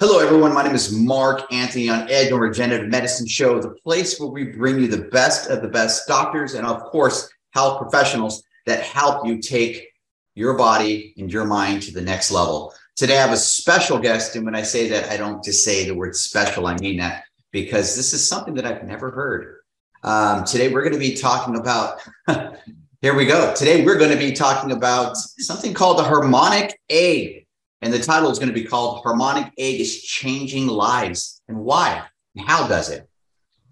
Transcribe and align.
Hello, 0.00 0.18
everyone. 0.18 0.52
My 0.52 0.64
name 0.64 0.74
is 0.74 0.90
Mark 0.90 1.52
Anthony 1.52 1.88
on 1.88 2.10
Edge 2.10 2.32
on 2.32 2.40
Regenerative 2.40 2.88
Medicine 2.88 3.28
Show, 3.28 3.60
the 3.60 3.76
place 3.84 4.18
where 4.18 4.28
we 4.28 4.42
bring 4.42 4.80
you 4.80 4.88
the 4.88 5.04
best 5.12 5.48
of 5.48 5.62
the 5.62 5.68
best 5.68 6.08
doctors 6.08 6.54
and, 6.54 6.66
of 6.66 6.82
course, 6.82 7.30
health 7.50 7.80
professionals 7.80 8.42
that 8.66 8.82
help 8.82 9.24
you 9.24 9.40
take 9.40 9.86
your 10.34 10.58
body 10.58 11.14
and 11.16 11.32
your 11.32 11.44
mind 11.44 11.82
to 11.82 11.92
the 11.92 12.00
next 12.00 12.32
level. 12.32 12.74
Today, 12.96 13.18
I 13.18 13.20
have 13.20 13.30
a 13.30 13.36
special 13.36 14.00
guest. 14.00 14.34
And 14.34 14.44
when 14.44 14.56
I 14.56 14.62
say 14.62 14.88
that, 14.88 15.10
I 15.10 15.16
don't 15.16 15.44
just 15.44 15.64
say 15.64 15.86
the 15.86 15.94
word 15.94 16.16
special, 16.16 16.66
I 16.66 16.76
mean 16.78 16.96
that 16.96 17.22
because 17.52 17.94
this 17.94 18.12
is 18.12 18.28
something 18.28 18.54
that 18.54 18.66
I've 18.66 18.82
never 18.82 19.12
heard. 19.12 19.58
Um, 20.02 20.42
today, 20.42 20.72
we're 20.72 20.82
going 20.82 20.94
to 20.94 20.98
be 20.98 21.14
talking 21.14 21.54
about, 21.54 22.00
here 23.00 23.14
we 23.14 23.26
go. 23.26 23.54
Today, 23.54 23.84
we're 23.84 23.98
going 23.98 24.10
to 24.10 24.18
be 24.18 24.32
talking 24.32 24.72
about 24.72 25.16
something 25.16 25.72
called 25.72 25.98
the 25.98 26.02
harmonic 26.02 26.80
egg. 26.90 27.43
And 27.84 27.92
the 27.92 27.98
title 27.98 28.30
is 28.30 28.38
going 28.38 28.48
to 28.48 28.54
be 28.54 28.64
called 28.64 29.02
Harmonic 29.02 29.52
Egg 29.58 29.78
is 29.78 30.02
Changing 30.02 30.68
Lives 30.68 31.42
and 31.48 31.58
Why 31.58 32.02
and 32.34 32.48
How 32.48 32.66
Does 32.66 32.88
It? 32.88 33.06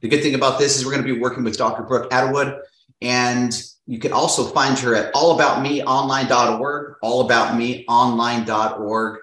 The 0.01 0.09
good 0.09 0.23
thing 0.23 0.35
about 0.35 0.59
this 0.59 0.77
is 0.77 0.85
we're 0.85 0.93
going 0.93 1.03
to 1.03 1.15
be 1.15 1.19
working 1.19 1.45
with 1.45 1.57
Dr. 1.57 1.83
Brooke 1.83 2.13
Atwood. 2.13 2.59
And 3.01 3.59
you 3.87 3.99
can 3.99 4.13
also 4.13 4.45
find 4.45 4.79
her 4.81 4.95
at 4.95 5.15
allaboutmeonline.org, 5.15 6.97
allaboutmeonline.org. 7.03 9.19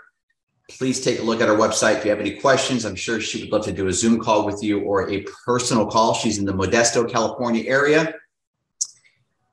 Please 0.69 1.01
take 1.01 1.19
a 1.19 1.23
look 1.23 1.39
at 1.39 1.49
our 1.49 1.55
website. 1.55 1.99
If 1.99 2.05
you 2.05 2.09
have 2.09 2.19
any 2.19 2.39
questions, 2.39 2.83
I'm 2.83 2.95
sure 2.95 3.21
she 3.21 3.41
would 3.41 3.51
love 3.51 3.65
to 3.65 3.71
do 3.71 3.89
a 3.89 3.93
Zoom 3.93 4.19
call 4.19 4.43
with 4.43 4.63
you 4.63 4.79
or 4.79 5.07
a 5.11 5.23
personal 5.45 5.85
call. 5.85 6.15
She's 6.15 6.39
in 6.39 6.45
the 6.45 6.53
Modesto, 6.53 7.07
California 7.07 7.63
area. 7.67 8.15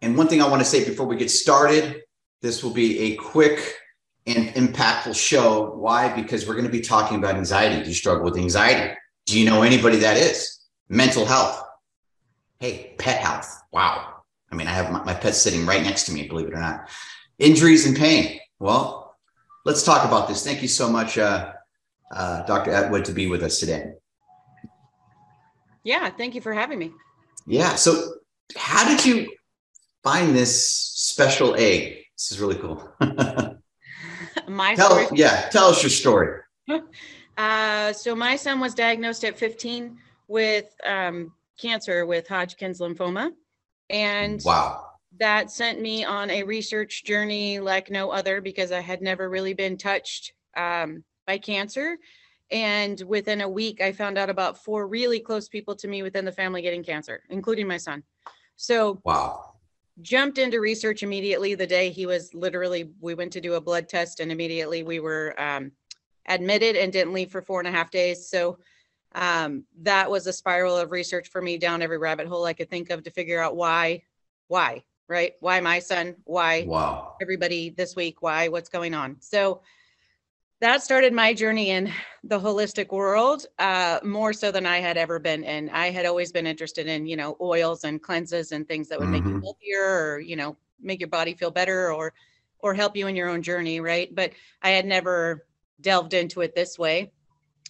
And 0.00 0.16
one 0.16 0.28
thing 0.28 0.41
I 0.41 0.49
want 0.49 0.62
to 0.62 0.66
say 0.66 0.82
before 0.82 1.05
we 1.05 1.16
get 1.16 1.31
started 1.31 2.05
this 2.43 2.62
will 2.62 2.72
be 2.72 2.99
a 3.00 3.16
quick 3.16 3.77
and 4.26 4.48
impactful 4.48 5.14
show. 5.14 5.70
Why? 5.76 6.12
Because 6.12 6.47
we're 6.47 6.54
going 6.54 6.66
to 6.66 6.72
be 6.72 6.81
talking 6.81 7.19
about 7.19 7.37
anxiety. 7.37 7.82
Do 7.82 7.88
you 7.88 7.94
struggle 7.94 8.25
with 8.25 8.37
anxiety? 8.37 8.94
Do 9.26 9.38
you 9.38 9.48
know 9.48 9.62
anybody 9.62 9.98
that 9.98 10.16
is? 10.16 10.60
Mental 10.88 11.25
health. 11.25 11.62
Hey, 12.59 12.94
pet 12.98 13.20
health. 13.20 13.62
Wow. 13.72 14.14
I 14.50 14.56
mean, 14.56 14.66
I 14.66 14.72
have 14.72 14.91
my, 14.91 15.03
my 15.04 15.14
pet 15.14 15.34
sitting 15.34 15.66
right 15.66 15.82
next 15.82 16.04
to 16.04 16.12
me, 16.12 16.26
believe 16.26 16.48
it 16.48 16.54
or 16.54 16.60
not. 16.60 16.88
Injuries 17.38 17.87
and 17.87 17.97
pain. 17.97 18.41
Well, 18.59 19.16
let's 19.64 19.82
talk 19.82 20.04
about 20.04 20.28
this. 20.28 20.44
Thank 20.44 20.62
you 20.62 20.69
so 20.69 20.88
much, 20.91 21.19
uh, 21.19 21.53
uh, 22.12 22.43
Dr. 22.47 22.70
Atwood, 22.70 23.04
to 23.06 23.12
be 23.12 23.26
with 23.26 23.43
us 23.43 23.60
today. 23.60 23.93
Yeah, 25.84 26.10
thank 26.10 26.34
you 26.34 26.41
for 26.41 26.53
having 26.53 26.78
me. 26.78 26.93
Yeah. 27.47 27.75
So, 27.76 28.14
how 28.56 28.88
did 28.88 29.04
you 29.04 29.32
find 30.03 30.34
this 30.34 30.72
special 30.72 31.54
egg? 31.54 32.04
This 32.16 32.32
is 32.32 32.41
really 32.41 32.56
cool. 32.56 32.93
my 34.49 34.75
tell, 34.75 34.91
story. 34.91 35.07
Yeah, 35.12 35.49
tell 35.51 35.67
us 35.67 35.83
your 35.83 35.91
story. 35.91 36.41
uh, 37.39 37.93
so 37.93 38.15
my 38.15 38.37
son 38.37 38.61
was 38.61 38.75
diagnosed 38.75 39.25
at 39.25 39.39
15 39.39 39.97
with 40.29 40.75
um, 40.84 41.33
cancer 41.61 42.07
with 42.07 42.27
Hodgkin's 42.29 42.81
lymphoma, 42.81 43.31
and 43.91 44.41
wow, 44.45 44.85
that 45.19 45.51
sent 45.51 45.81
me 45.81 46.05
on 46.05 46.31
a 46.31 46.43
research 46.43 47.05
journey 47.05 47.61
like 47.61 47.91
no 47.91 48.11
other 48.11 48.41
because 48.41 48.73
I 48.73 48.81
had 48.81 49.03
never 49.03 49.29
really 49.29 49.55
been 49.55 49.77
touched 49.77 50.33
um, 50.56 51.05
by 51.27 51.39
cancer. 51.39 51.97
And 52.53 53.01
within 53.09 53.41
a 53.41 53.49
week, 53.49 53.81
I 53.81 53.91
found 53.91 54.17
out 54.17 54.31
about 54.31 54.62
four 54.62 54.87
really 54.87 55.19
close 55.19 55.49
people 55.49 55.75
to 55.77 55.89
me 55.89 56.05
within 56.05 56.25
the 56.25 56.31
family 56.31 56.62
getting 56.62 56.85
cancer, 56.85 57.23
including 57.29 57.67
my 57.67 57.77
son. 57.77 58.05
So, 58.55 59.01
wow 59.05 59.56
jumped 60.03 60.39
into 60.39 60.61
research 60.61 61.03
immediately 61.03 61.55
the 61.55 61.67
day 61.67 61.91
he 61.91 62.07
was 62.07 62.34
literally 62.34 62.91
we 63.01 63.15
went 63.15 63.33
to 63.33 63.41
do 63.41 63.55
a 63.55 63.61
blood 63.61 63.89
test 63.89 64.21
and 64.21 64.31
immediately 64.31 64.83
we 64.83 65.01
were 65.01 65.34
um, 65.41 65.73
admitted 66.29 66.77
and 66.77 66.93
didn't 66.93 67.15
leave 67.15 67.31
for 67.31 67.41
four 67.41 67.61
and 67.61 67.69
a 67.69 67.73
half 67.73 67.91
days. 67.91 68.29
So 68.29 68.59
um, 69.15 69.65
that 69.83 70.11
was 70.11 70.27
a 70.27 70.33
spiral 70.33 70.77
of 70.77 70.91
research 70.91 71.29
for 71.29 71.41
me 71.41 71.56
down 71.56 71.81
every 71.81 71.97
rabbit 71.97 72.27
hole 72.27 72.45
i 72.45 72.53
could 72.53 72.69
think 72.69 72.91
of 72.91 73.03
to 73.05 73.11
figure 73.11 73.41
out 73.41 73.56
why 73.56 74.03
why 74.49 74.85
right? 75.09 75.35
Why 75.41 75.61
my 75.61 75.79
son? 75.79 76.17
Why 76.25 76.65
wow. 76.67 77.17
everybody 77.21 77.71
this 77.71 77.97
week? 77.97 78.23
Why? 78.23 78.49
What's 78.49 78.69
going 78.69 78.95
on? 78.95 79.17
So 79.21 79.62
that 80.61 80.83
started 80.83 81.12
my 81.12 81.34
journey 81.34 81.71
in 81.71 81.93
the 82.25 82.41
holistic 82.41 82.91
world 82.91 83.47
uh, 83.59 83.99
more 84.03 84.33
so 84.33 84.50
than 84.50 84.65
I 84.65 84.78
had 84.78 84.97
ever 84.97 85.19
been 85.19 85.44
in. 85.44 85.69
I 85.71 85.91
had 85.91 86.06
always 86.06 86.33
been 86.33 86.47
interested 86.47 86.87
in, 86.87 87.06
you 87.06 87.17
know, 87.17 87.37
oils 87.41 87.84
and 87.84 88.03
cleanses 88.03 88.53
and 88.53 88.67
things 88.67 88.89
that 88.89 88.99
would 88.99 89.06
mm-hmm. 89.06 89.12
make 89.12 89.25
you 89.25 89.31
mm-hmm. 89.31 89.43
healthier 89.43 89.84
or, 89.84 90.21
you 90.21 90.37
know, 90.37 90.56
make 90.81 91.00
your 91.00 91.09
body 91.09 91.34
feel 91.34 91.50
better 91.50 91.93
or 91.93 92.12
or 92.61 92.75
help 92.75 92.97
you 92.97 93.06
in 93.06 93.15
your 93.15 93.28
own 93.28 93.43
journey, 93.43 93.81
right? 93.81 94.12
But 94.15 94.33
I 94.62 94.71
had 94.71 94.87
never 94.87 95.47
delved 95.81 96.15
into 96.15 96.41
it 96.41 96.55
this 96.55 96.78
way. 96.78 97.12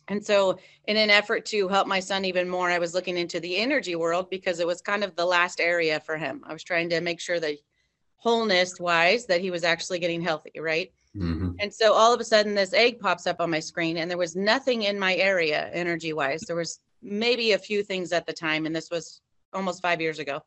And 0.09 0.25
so, 0.25 0.59
in 0.87 0.97
an 0.97 1.11
effort 1.11 1.45
to 1.47 1.67
help 1.67 1.89
my 1.89 1.99
son 1.99 2.25
even 2.25 2.49
more, 2.49 2.71
I 2.71 2.79
was 2.79 2.95
looking 2.95 3.17
into 3.17 3.41
the 3.41 3.57
energy 3.57 3.97
world 3.97 4.31
because 4.31 4.61
it 4.61 4.67
was 4.67 4.81
kind 4.81 5.03
of 5.03 5.17
the 5.17 5.27
last 5.27 5.61
area 5.61 5.99
for 5.99 6.17
him. 6.17 6.45
I 6.47 6.53
was 6.53 6.63
trying 6.63 6.89
to 6.91 7.01
make 7.01 7.21
sure 7.21 7.41
that 7.41 7.57
wholeness 8.15 8.79
wise 8.79 9.27
that 9.27 9.41
he 9.41 9.51
was 9.51 9.65
actually 9.65 9.99
getting 9.99 10.21
healthy, 10.21 10.53
right? 10.61 10.93
Mm-hmm. 11.17 11.53
And 11.61 11.73
so 11.73 11.93
all 11.93 12.13
of 12.13 12.21
a 12.21 12.25
sudden, 12.25 12.55
this 12.55 12.73
egg 12.73 13.01
pops 13.01 13.27
up 13.27 13.41
on 13.41 13.51
my 13.51 13.61
screen, 13.61 13.99
and 13.99 14.11
there 14.11 14.19
was 14.19 14.37
nothing 14.37 14.83
in 14.83 14.99
my 14.99 15.15
area 15.17 15.71
energy 15.73 16.13
wise. 16.13 16.43
There 16.43 16.57
was 16.57 16.81
maybe 17.03 17.53
a 17.53 17.59
few 17.59 17.83
things 17.83 18.13
at 18.13 18.27
the 18.27 18.33
time, 18.33 18.67
and 18.67 18.75
this 18.75 18.91
was 18.91 19.21
almost 19.53 19.83
five 19.83 20.01
years 20.01 20.19
ago. 20.19 20.43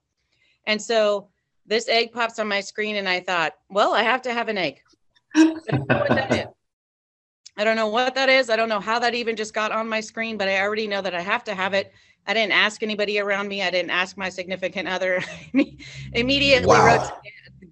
And 0.67 0.81
so 0.81 1.29
this 1.65 1.87
egg 1.87 2.11
pops 2.11 2.39
on 2.39 2.47
my 2.47 2.61
screen, 2.61 2.97
and 2.97 3.09
I 3.09 3.19
thought, 3.19 3.53
well, 3.69 3.93
I 3.93 4.03
have 4.03 4.21
to 4.23 4.33
have 4.33 4.49
an 4.49 4.57
egg. 4.57 4.81
I 5.35 5.43
don't 5.45 5.89
know 5.89 5.99
what 5.99 6.09
that 6.09 6.33
is. 6.33 6.47
I 7.57 7.63
don't 7.63 7.75
know 7.75 7.87
what 7.87 8.15
that 8.15 8.29
is. 8.29 8.49
I 8.49 8.55
don't 8.55 8.69
know 8.69 8.79
how 8.79 8.99
that 8.99 9.15
even 9.15 9.35
just 9.35 9.53
got 9.53 9.71
on 9.71 9.89
my 9.89 9.99
screen, 9.99 10.37
but 10.37 10.47
I 10.47 10.61
already 10.61 10.87
know 10.87 11.01
that 11.01 11.13
I 11.13 11.21
have 11.21 11.43
to 11.45 11.55
have 11.55 11.73
it. 11.73 11.91
I 12.25 12.33
didn't 12.33 12.53
ask 12.53 12.83
anybody 12.83 13.19
around 13.19 13.47
me. 13.47 13.63
I 13.63 13.71
didn't 13.71 13.91
ask 13.91 14.17
my 14.17 14.29
significant 14.29 14.87
other. 14.87 15.21
Immediately 16.13 16.67
wow. 16.67 16.85
wrote 16.85 17.11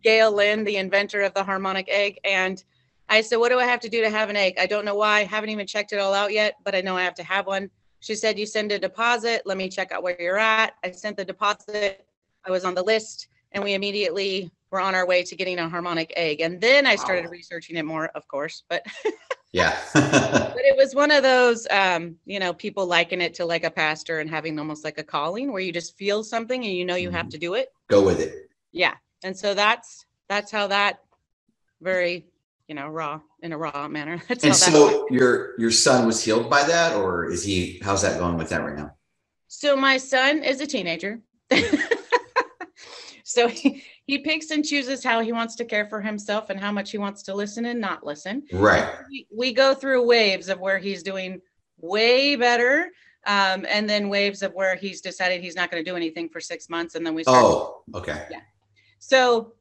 Gail 0.03 0.31
Lynn, 0.31 0.63
the 0.63 0.77
inventor 0.77 1.21
of 1.21 1.33
the 1.33 1.43
harmonic 1.43 1.87
egg, 1.89 2.19
and 2.23 2.63
I 3.09 3.21
said, 3.21 3.37
What 3.37 3.49
do 3.49 3.59
I 3.59 3.65
have 3.65 3.79
to 3.81 3.89
do 3.89 4.01
to 4.01 4.09
have 4.09 4.29
an 4.29 4.35
egg? 4.35 4.55
I 4.59 4.65
don't 4.65 4.85
know 4.85 4.95
why. 4.95 5.19
I 5.19 5.23
haven't 5.23 5.49
even 5.49 5.67
checked 5.67 5.93
it 5.93 5.99
all 5.99 6.13
out 6.13 6.31
yet, 6.33 6.55
but 6.63 6.75
I 6.75 6.81
know 6.81 6.97
I 6.97 7.03
have 7.03 7.15
to 7.15 7.23
have 7.23 7.47
one. 7.47 7.69
She 7.99 8.15
said, 8.15 8.37
You 8.37 8.45
send 8.45 8.71
a 8.71 8.79
deposit. 8.79 9.43
Let 9.45 9.57
me 9.57 9.69
check 9.69 9.91
out 9.91 10.03
where 10.03 10.19
you're 10.19 10.37
at. 10.37 10.73
I 10.83 10.91
sent 10.91 11.17
the 11.17 11.25
deposit. 11.25 12.05
I 12.45 12.51
was 12.51 12.65
on 12.65 12.75
the 12.75 12.83
list, 12.83 13.27
and 13.51 13.63
we 13.63 13.73
immediately 13.73 14.51
were 14.71 14.81
on 14.81 14.95
our 14.95 15.07
way 15.07 15.23
to 15.23 15.35
getting 15.35 15.59
a 15.59 15.69
harmonic 15.69 16.13
egg. 16.15 16.41
And 16.41 16.59
then 16.59 16.85
I 16.85 16.95
started 16.95 17.25
wow. 17.25 17.31
researching 17.31 17.77
it 17.77 17.85
more, 17.85 18.07
of 18.09 18.27
course, 18.27 18.63
but. 18.69 18.85
yeah. 19.53 19.77
but 19.93 20.55
it 20.57 20.75
was 20.75 20.93
one 20.93 21.11
of 21.11 21.23
those, 21.23 21.65
um, 21.71 22.15
you 22.25 22.39
know, 22.39 22.53
people 22.53 22.85
liken 22.85 23.21
it 23.21 23.33
to 23.35 23.45
like 23.45 23.63
a 23.63 23.71
pastor 23.71 24.19
and 24.19 24.29
having 24.29 24.59
almost 24.59 24.83
like 24.83 24.97
a 24.97 25.03
calling 25.03 25.51
where 25.51 25.61
you 25.61 25.71
just 25.71 25.97
feel 25.97 26.23
something 26.23 26.63
and 26.65 26.73
you 26.73 26.85
know 26.85 26.95
you 26.95 27.09
mm-hmm. 27.09 27.17
have 27.17 27.29
to 27.29 27.37
do 27.37 27.53
it. 27.53 27.69
Go 27.89 28.03
with 28.03 28.19
it. 28.19 28.49
Yeah. 28.71 28.95
And 29.23 29.35
so 29.35 29.53
that's 29.53 30.05
that's 30.27 30.51
how 30.51 30.67
that 30.67 30.99
very 31.81 32.25
you 32.67 32.75
know, 32.75 32.87
raw 32.87 33.19
in 33.41 33.53
a 33.53 33.57
raw 33.57 33.87
manner. 33.87 34.21
That's 34.27 34.43
and 34.43 34.55
so 34.55 35.07
your 35.09 35.59
your 35.59 35.71
son 35.71 36.05
was 36.05 36.23
healed 36.23 36.49
by 36.49 36.63
that, 36.63 36.95
or 36.95 37.29
is 37.31 37.43
he? 37.43 37.79
How's 37.83 38.01
that 38.01 38.19
going 38.19 38.37
with 38.37 38.49
that 38.49 38.63
right 38.63 38.75
now? 38.75 38.91
So 39.47 39.75
my 39.75 39.97
son 39.97 40.43
is 40.43 40.59
a 40.59 40.67
teenager. 40.67 41.21
so 43.23 43.47
he, 43.47 43.81
he 44.05 44.19
picks 44.19 44.51
and 44.51 44.63
chooses 44.63 45.03
how 45.03 45.21
he 45.21 45.31
wants 45.31 45.55
to 45.55 45.65
care 45.65 45.87
for 45.87 46.01
himself 46.01 46.49
and 46.49 46.59
how 46.59 46.71
much 46.71 46.91
he 46.91 46.97
wants 46.97 47.23
to 47.23 47.33
listen 47.33 47.65
and 47.65 47.79
not 47.79 48.05
listen. 48.05 48.43
Right. 48.51 48.85
We, 49.09 49.27
we 49.33 49.53
go 49.53 49.73
through 49.73 50.05
waves 50.05 50.49
of 50.49 50.59
where 50.59 50.77
he's 50.77 51.01
doing 51.01 51.41
way 51.79 52.35
better. 52.35 52.89
Um, 53.25 53.65
and 53.69 53.89
then 53.89 54.07
waves 54.07 54.41
of 54.41 54.53
where 54.53 54.75
he's 54.75 55.01
decided 55.01 55.41
he's 55.41 55.55
not 55.55 55.69
going 55.69 55.83
to 55.83 55.89
do 55.89 55.97
anything 55.97 56.29
for 56.29 56.39
six 56.39 56.69
months. 56.69 56.95
And 56.95 57.05
then 57.05 57.13
we 57.13 57.23
start. 57.23 57.43
Oh, 57.43 57.83
okay. 57.93 58.25
Yeah. 58.31 58.39
So 58.99 59.53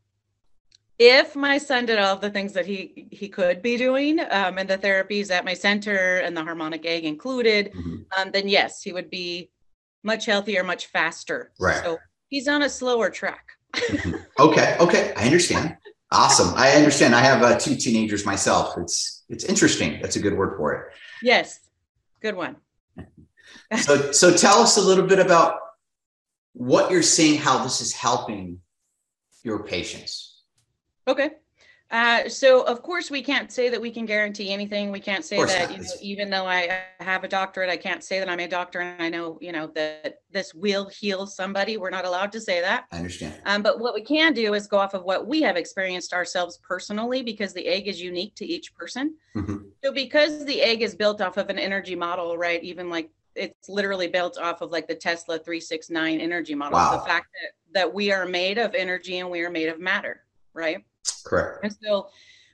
if 0.98 1.36
my 1.36 1.58
son 1.58 1.86
did 1.86 1.98
all 1.98 2.14
of 2.14 2.20
the 2.20 2.30
things 2.30 2.52
that 2.54 2.66
he 2.66 3.08
he 3.10 3.28
could 3.28 3.60
be 3.62 3.76
doing 3.76 4.20
um, 4.20 4.58
and 4.58 4.68
the 4.68 4.78
therapies 4.78 5.30
at 5.30 5.44
my 5.44 5.54
center 5.54 6.18
and 6.18 6.36
the 6.36 6.42
harmonic 6.42 6.86
egg 6.86 7.04
included 7.04 7.72
mm-hmm. 7.72 7.96
um, 8.16 8.30
then 8.32 8.48
yes 8.48 8.82
he 8.82 8.92
would 8.92 9.10
be 9.10 9.50
much 10.02 10.24
healthier 10.26 10.62
much 10.62 10.86
faster. 10.86 11.52
Right. 11.60 11.82
So 11.82 11.98
he's 12.28 12.48
on 12.48 12.62
a 12.62 12.68
slower 12.68 13.10
track. 13.10 13.50
Mm-hmm. 13.74 14.14
okay 14.38 14.76
okay 14.80 15.12
i 15.16 15.24
understand. 15.24 15.76
Awesome. 16.12 16.54
I 16.56 16.70
understand. 16.70 17.16
I 17.16 17.20
have 17.20 17.42
uh, 17.42 17.58
two 17.58 17.74
teenagers 17.74 18.24
myself. 18.24 18.78
It's 18.78 19.24
it's 19.28 19.44
interesting. 19.44 19.98
That's 20.00 20.14
a 20.16 20.20
good 20.20 20.36
word 20.36 20.56
for 20.56 20.72
it. 20.72 20.92
Yes. 21.22 21.60
Good 22.22 22.36
one. 22.36 22.56
So 23.80 24.12
so 24.12 24.36
tell 24.36 24.58
us 24.58 24.76
a 24.76 24.80
little 24.80 25.06
bit 25.06 25.18
about 25.18 25.58
what 26.52 26.88
you're 26.90 27.02
seeing 27.02 27.36
how 27.36 27.64
this 27.64 27.80
is 27.80 27.92
helping 27.92 28.60
your 29.42 29.64
patients 29.64 30.35
Okay. 31.06 31.30
Uh, 31.88 32.28
so 32.28 32.62
of 32.62 32.82
course 32.82 33.12
we 33.12 33.22
can't 33.22 33.52
say 33.52 33.68
that 33.68 33.80
we 33.80 33.92
can 33.92 34.06
guarantee 34.06 34.52
anything. 34.52 34.90
We 34.90 34.98
can't 34.98 35.24
say 35.24 35.40
that, 35.44 35.70
you 35.70 35.78
know, 35.78 35.90
even 36.02 36.30
though 36.30 36.44
I 36.44 36.80
have 36.98 37.22
a 37.22 37.28
doctorate, 37.28 37.70
I 37.70 37.76
can't 37.76 38.02
say 38.02 38.18
that 38.18 38.28
I'm 38.28 38.40
a 38.40 38.48
doctor 38.48 38.80
and 38.80 39.00
I 39.00 39.08
know, 39.08 39.38
you 39.40 39.52
know, 39.52 39.68
that 39.68 40.22
this 40.32 40.52
will 40.52 40.88
heal 40.88 41.28
somebody. 41.28 41.76
We're 41.76 41.90
not 41.90 42.04
allowed 42.04 42.32
to 42.32 42.40
say 42.40 42.60
that. 42.60 42.86
I 42.90 42.96
understand. 42.96 43.40
Um, 43.46 43.62
but 43.62 43.78
what 43.78 43.94
we 43.94 44.02
can 44.02 44.32
do 44.32 44.54
is 44.54 44.66
go 44.66 44.78
off 44.78 44.94
of 44.94 45.04
what 45.04 45.28
we 45.28 45.42
have 45.42 45.56
experienced 45.56 46.12
ourselves 46.12 46.58
personally 46.58 47.22
because 47.22 47.52
the 47.52 47.64
egg 47.68 47.86
is 47.86 48.02
unique 48.02 48.34
to 48.34 48.44
each 48.44 48.74
person. 48.74 49.14
Mhm. 49.36 49.70
So 49.84 49.92
because 49.92 50.44
the 50.44 50.60
egg 50.62 50.82
is 50.82 50.96
built 50.96 51.20
off 51.20 51.36
of 51.36 51.50
an 51.50 51.58
energy 51.58 51.94
model, 51.94 52.36
right? 52.36 52.62
Even 52.64 52.90
like 52.90 53.10
it's 53.36 53.68
literally 53.68 54.08
built 54.08 54.38
off 54.38 54.60
of 54.60 54.72
like 54.72 54.88
the 54.88 54.94
Tesla 54.96 55.38
369 55.38 56.20
energy 56.20 56.56
model. 56.56 56.78
Wow. 56.78 56.98
The 56.98 57.06
fact 57.06 57.28
that 57.40 57.52
that 57.74 57.94
we 57.94 58.10
are 58.10 58.26
made 58.26 58.58
of 58.58 58.74
energy 58.74 59.18
and 59.18 59.30
we 59.30 59.42
are 59.42 59.50
made 59.50 59.68
of 59.68 59.78
matter, 59.78 60.24
right? 60.52 60.82
Correct. 61.24 61.58
And 61.64 61.76
so 61.82 62.08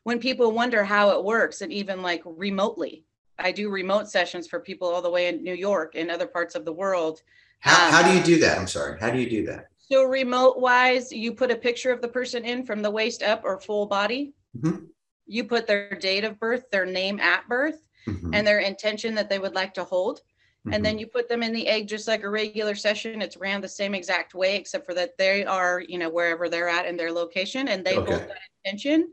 when 0.04 0.18
people 0.18 0.52
wonder 0.52 0.84
how 0.84 1.10
it 1.10 1.24
works, 1.24 1.60
and 1.60 1.72
even 1.72 2.02
like 2.02 2.22
remotely, 2.24 3.04
I 3.38 3.52
do 3.52 3.70
remote 3.70 4.08
sessions 4.08 4.46
for 4.46 4.60
people 4.60 4.88
all 4.88 5.02
the 5.02 5.10
way 5.10 5.28
in 5.28 5.42
New 5.42 5.54
York 5.54 5.92
and 5.94 6.10
other 6.10 6.26
parts 6.26 6.54
of 6.54 6.64
the 6.64 6.72
world. 6.72 7.22
How, 7.60 7.86
Um, 7.86 7.92
how 7.92 8.02
do 8.10 8.16
you 8.16 8.22
do 8.24 8.38
that? 8.40 8.58
I'm 8.58 8.66
sorry. 8.66 8.98
How 9.00 9.10
do 9.10 9.18
you 9.18 9.28
do 9.30 9.46
that? 9.46 9.68
So 9.78 10.04
remote 10.04 10.58
wise, 10.58 11.12
you 11.12 11.32
put 11.34 11.50
a 11.50 11.56
picture 11.56 11.92
of 11.92 12.00
the 12.00 12.08
person 12.08 12.44
in 12.44 12.64
from 12.64 12.82
the 12.82 12.90
waist 12.90 13.22
up 13.22 13.42
or 13.44 13.60
full 13.60 13.86
body. 13.86 14.32
Mhm. 14.56 14.88
You 15.26 15.44
put 15.44 15.66
their 15.66 15.90
date 15.90 16.24
of 16.24 16.38
birth, 16.40 16.64
their 16.70 16.86
name 16.86 17.20
at 17.20 17.48
birth, 17.48 17.86
Mhm. 18.06 18.30
and 18.34 18.46
their 18.46 18.58
intention 18.60 19.14
that 19.14 19.28
they 19.28 19.38
would 19.38 19.54
like 19.54 19.74
to 19.74 19.84
hold. 19.84 20.22
And 20.70 20.84
then 20.84 20.98
you 20.98 21.06
put 21.06 21.28
them 21.28 21.42
in 21.42 21.52
the 21.52 21.66
egg 21.66 21.88
just 21.88 22.06
like 22.06 22.22
a 22.22 22.28
regular 22.30 22.74
session. 22.74 23.20
It's 23.20 23.36
ran 23.36 23.60
the 23.60 23.68
same 23.68 23.94
exact 23.94 24.34
way, 24.34 24.56
except 24.56 24.86
for 24.86 24.94
that 24.94 25.18
they 25.18 25.44
are, 25.44 25.80
you 25.80 25.98
know, 25.98 26.08
wherever 26.08 26.48
they're 26.48 26.68
at 26.68 26.86
in 26.86 26.96
their 26.96 27.12
location 27.12 27.68
and 27.68 27.84
they 27.84 27.96
Okay. 27.96 28.10
hold 28.10 28.28
that 28.28 28.38
intention. 28.64 29.12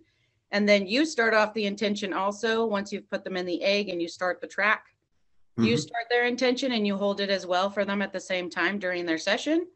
And 0.51 0.67
then 0.69 0.87
you 0.87 1.05
start 1.05 1.33
off 1.33 1.53
the 1.53 1.65
intention 1.65 2.13
also 2.13 2.65
once 2.65 2.91
you've 2.91 3.09
put 3.09 3.23
them 3.23 3.35
in 3.37 3.45
the 3.45 3.63
egg 3.63 3.89
and 3.89 4.01
you 4.01 4.07
start 4.07 4.41
the 4.41 4.47
track. 4.47 4.85
You 5.57 5.75
Mhm. 5.75 5.81
start 5.81 6.05
their 6.09 6.25
intention 6.25 6.71
and 6.71 6.85
you 6.87 6.95
hold 6.97 7.19
it 7.19 7.29
as 7.29 7.45
well 7.45 7.69
for 7.69 7.83
them 7.85 8.01
at 8.01 8.13
the 8.13 8.19
same 8.19 8.49
time 8.49 8.79
during 8.79 9.05
their 9.05 9.17
session. 9.17 9.67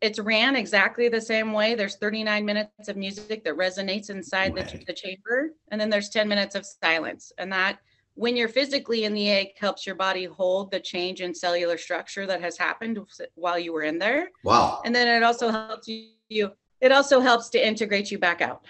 It's 0.00 0.18
ran 0.18 0.56
exactly 0.56 1.08
the 1.08 1.20
same 1.20 1.52
way. 1.52 1.74
There's 1.74 1.96
39 1.96 2.44
minutes 2.44 2.88
of 2.88 2.96
music 2.96 3.44
that 3.44 3.54
resonates 3.54 4.10
inside 4.10 4.54
the, 4.54 4.64
Right. 4.64 4.86
the 4.86 4.92
chamber, 4.94 5.52
and 5.70 5.80
then 5.80 5.90
there's 5.90 6.08
10 6.10 6.28
minutes 6.28 6.54
of 6.56 6.66
silence. 6.66 7.32
And 7.38 7.52
that, 7.52 7.80
when 8.14 8.36
you're 8.36 8.48
physically 8.48 9.04
in 9.04 9.14
the 9.14 9.30
egg, 9.30 9.48
helps 9.58 9.86
your 9.86 9.94
body 9.94 10.24
hold 10.24 10.70
the 10.70 10.80
change 10.80 11.20
in 11.20 11.34
cellular 11.34 11.78
structure 11.78 12.26
that 12.26 12.40
has 12.40 12.58
happened 12.58 12.98
while 13.34 13.58
you 13.58 13.72
were 13.72 13.82
in 13.82 13.98
there. 13.98 14.28
Wow. 14.44 14.82
And 14.84 14.94
then 14.94 15.08
it 15.08 15.24
also 15.24 15.50
helps 15.50 15.88
you, 16.28 16.52
it 16.80 16.92
also 16.92 17.20
helps 17.20 17.48
to 17.50 17.66
integrate 17.66 18.10
you 18.10 18.18
back 18.18 18.40
out 18.40 18.64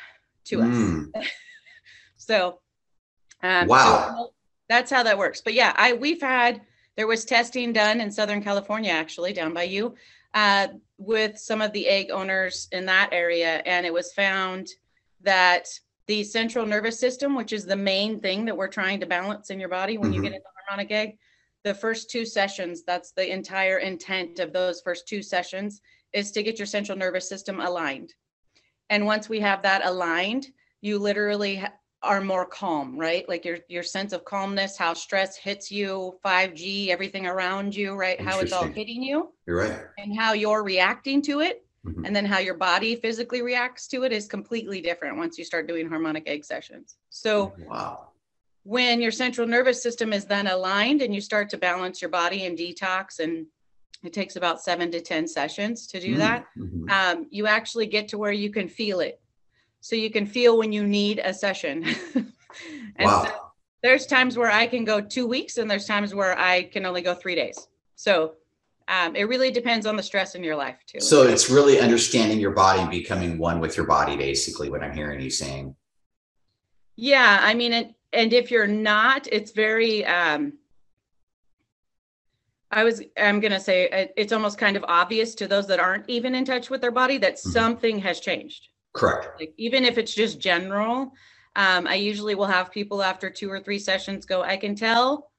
to 0.44 0.60
us. 0.60 0.66
Mm. 0.66 1.12
So, 2.22 2.60
um, 3.42 3.68
so 3.68 4.32
that's 4.68 4.90
how 4.90 5.02
that 5.02 5.18
works. 5.18 5.40
But 5.40 5.54
yeah, 5.54 5.72
I 5.76 5.94
we've 5.94 6.20
had 6.20 6.60
there 6.96 7.08
was 7.08 7.24
testing 7.24 7.72
done 7.72 8.00
in 8.00 8.12
Southern 8.12 8.42
California, 8.42 8.92
actually 8.92 9.32
down 9.32 9.52
by 9.52 9.64
you, 9.64 9.96
uh, 10.34 10.68
with 10.98 11.36
some 11.36 11.60
of 11.60 11.72
the 11.72 11.88
egg 11.88 12.10
owners 12.12 12.68
in 12.70 12.86
that 12.86 13.08
area, 13.12 13.56
and 13.66 13.84
it 13.84 13.92
was 13.92 14.12
found 14.12 14.68
that 15.22 15.66
the 16.12 16.22
central 16.22 16.66
nervous 16.66 17.00
system, 17.00 17.34
which 17.34 17.54
is 17.54 17.64
the 17.64 17.74
main 17.74 18.20
thing 18.20 18.44
that 18.44 18.54
we're 18.54 18.68
trying 18.68 19.00
to 19.00 19.06
balance 19.06 19.48
in 19.48 19.58
your 19.58 19.70
body 19.70 19.96
when 19.96 20.12
you 20.12 20.20
Mhm. 20.20 20.24
get 20.24 20.32
into 20.34 20.46
harmonic 20.68 20.90
egg, 20.92 21.18
the 21.64 21.72
first 21.72 22.10
two 22.10 22.26
sessions, 22.26 22.84
that's 22.84 23.12
the 23.12 23.32
entire 23.32 23.78
intent 23.78 24.38
of 24.38 24.52
those 24.52 24.82
first 24.82 25.08
two 25.08 25.22
sessions, 25.22 25.80
is 26.12 26.30
to 26.32 26.42
get 26.42 26.58
your 26.58 26.66
central 26.66 26.98
nervous 26.98 27.26
system 27.26 27.60
aligned. 27.60 28.12
And 28.90 29.06
once 29.06 29.30
we 29.30 29.40
have 29.40 29.62
that 29.62 29.86
aligned, 29.86 30.48
you 30.82 30.98
literally 30.98 31.56
ha- 31.56 31.72
are 32.02 32.20
more 32.20 32.44
calm, 32.44 32.98
right? 32.98 33.26
Like 33.26 33.46
your 33.46 33.58
your 33.68 33.82
sense 33.82 34.12
of 34.12 34.26
calmness, 34.26 34.76
how 34.76 34.92
stress 34.92 35.38
hits 35.38 35.72
you, 35.72 36.18
5G, 36.22 36.90
everything 36.90 37.26
around 37.26 37.74
you, 37.74 37.94
right? 37.94 38.20
How 38.20 38.40
it's 38.40 38.52
all 38.52 38.64
Interesting. 38.64 38.74
hitting 38.86 39.02
you 39.02 39.32
You're 39.46 39.60
right. 39.64 39.80
and 39.96 40.14
how 40.20 40.34
you're 40.34 40.62
reacting 40.62 41.22
to 41.22 41.40
it. 41.40 41.64
Mhm. 41.86 42.06
And 42.06 42.14
then 42.14 42.24
how 42.24 42.38
your 42.38 42.54
body 42.54 42.96
physically 42.96 43.42
reacts 43.42 43.88
to 43.88 44.04
it 44.04 44.12
is 44.12 44.26
completely 44.26 44.80
different 44.80 45.16
once 45.16 45.36
you 45.38 45.44
start 45.44 45.66
doing 45.66 45.88
harmonic 45.88 46.28
egg 46.28 46.44
sessions. 46.44 46.96
So 47.10 47.54
Wow. 47.58 48.12
when 48.64 49.00
your 49.00 49.10
central 49.10 49.46
nervous 49.46 49.82
system 49.82 50.12
is 50.12 50.24
then 50.26 50.46
aligned 50.46 51.02
and 51.02 51.14
you 51.14 51.20
start 51.20 51.50
to 51.50 51.58
balance 51.58 52.00
your 52.00 52.10
body 52.10 52.46
and 52.46 52.56
detox 52.56 53.18
and 53.18 53.46
it 54.04 54.12
takes 54.12 54.36
about 54.36 54.62
seven 54.62 54.90
to 54.92 55.00
10 55.00 55.26
sessions 55.26 55.86
to 55.88 56.00
do 56.00 56.14
Mm. 56.14 56.18
that 56.18 56.46
Mhm. 56.56 56.90
um, 56.90 57.26
you 57.30 57.46
actually 57.46 57.86
get 57.86 58.08
to 58.08 58.18
where 58.18 58.32
you 58.32 58.50
can 58.50 58.68
feel 58.68 59.00
it. 59.00 59.20
So 59.80 59.96
you 59.96 60.10
can 60.10 60.26
feel 60.26 60.56
when 60.58 60.72
you 60.72 60.86
need 60.86 61.18
a 61.18 61.34
session. 61.34 61.82
and 62.96 63.10
Wow. 63.10 63.24
so 63.24 63.52
there's 63.82 64.06
times 64.06 64.36
where 64.36 64.50
I 64.50 64.66
can 64.68 64.84
go 64.84 65.00
two 65.00 65.26
weeks 65.26 65.58
and 65.58 65.68
there's 65.70 65.86
times 65.86 66.14
where 66.14 66.38
I 66.38 66.64
can 66.64 66.86
only 66.86 67.02
go 67.02 67.14
three 67.14 67.34
days. 67.34 67.66
So 67.96 68.36
um, 68.92 69.16
it 69.16 69.24
really 69.24 69.50
depends 69.50 69.86
on 69.86 69.96
the 69.96 70.02
stress 70.02 70.34
in 70.34 70.44
your 70.44 70.56
life 70.56 70.76
too. 70.86 71.00
So 71.00 71.22
it's 71.22 71.48
really 71.48 71.80
understanding 71.80 72.38
your 72.38 72.50
body 72.50 72.80
and 72.82 72.90
becoming 72.90 73.38
one 73.38 73.58
with 73.58 73.76
your 73.76 73.86
body, 73.86 74.16
basically, 74.16 74.68
what 74.70 74.82
I'm 74.82 74.94
hearing 74.94 75.20
you 75.20 75.30
saying. 75.30 75.74
yeah, 76.96 77.38
I 77.42 77.54
mean, 77.54 77.72
it, 77.72 77.94
and 78.12 78.32
if 78.34 78.50
you're 78.50 78.66
not, 78.66 79.26
it's 79.32 79.52
very, 79.52 80.04
um, 80.04 80.52
I 82.70 82.84
was, 82.84 83.02
I'm 83.18 83.40
going 83.40 83.52
to 83.52 83.60
say 83.60 83.88
it- 83.90 84.12
it's 84.16 84.32
almost 84.32 84.58
kind 84.58 84.76
of 84.76 84.84
obvious 84.88 85.34
to 85.36 85.48
those 85.48 85.66
that 85.68 85.80
aren't 85.80 86.08
even 86.08 86.34
in 86.34 86.44
touch 86.44 86.68
with 86.70 86.80
their 86.82 86.90
body 86.90 87.18
that 87.18 87.34
Mhm. 87.36 87.52
something 87.52 87.98
has 88.00 88.20
changed. 88.20 88.68
Correct. 88.94 89.40
like 89.40 89.54
even 89.56 89.86
if 89.86 89.96
it's 89.96 90.12
just 90.14 90.38
general 90.38 91.12
um, 91.56 91.86
i 91.86 91.94
usually 91.94 92.34
will 92.34 92.44
have 92.58 92.70
people 92.70 93.02
after 93.02 93.30
two 93.30 93.50
or 93.50 93.58
three 93.58 93.78
sessions 93.78 94.26
go 94.26 94.42
i 94.42 94.54
can 94.54 94.74
tell 94.74 95.31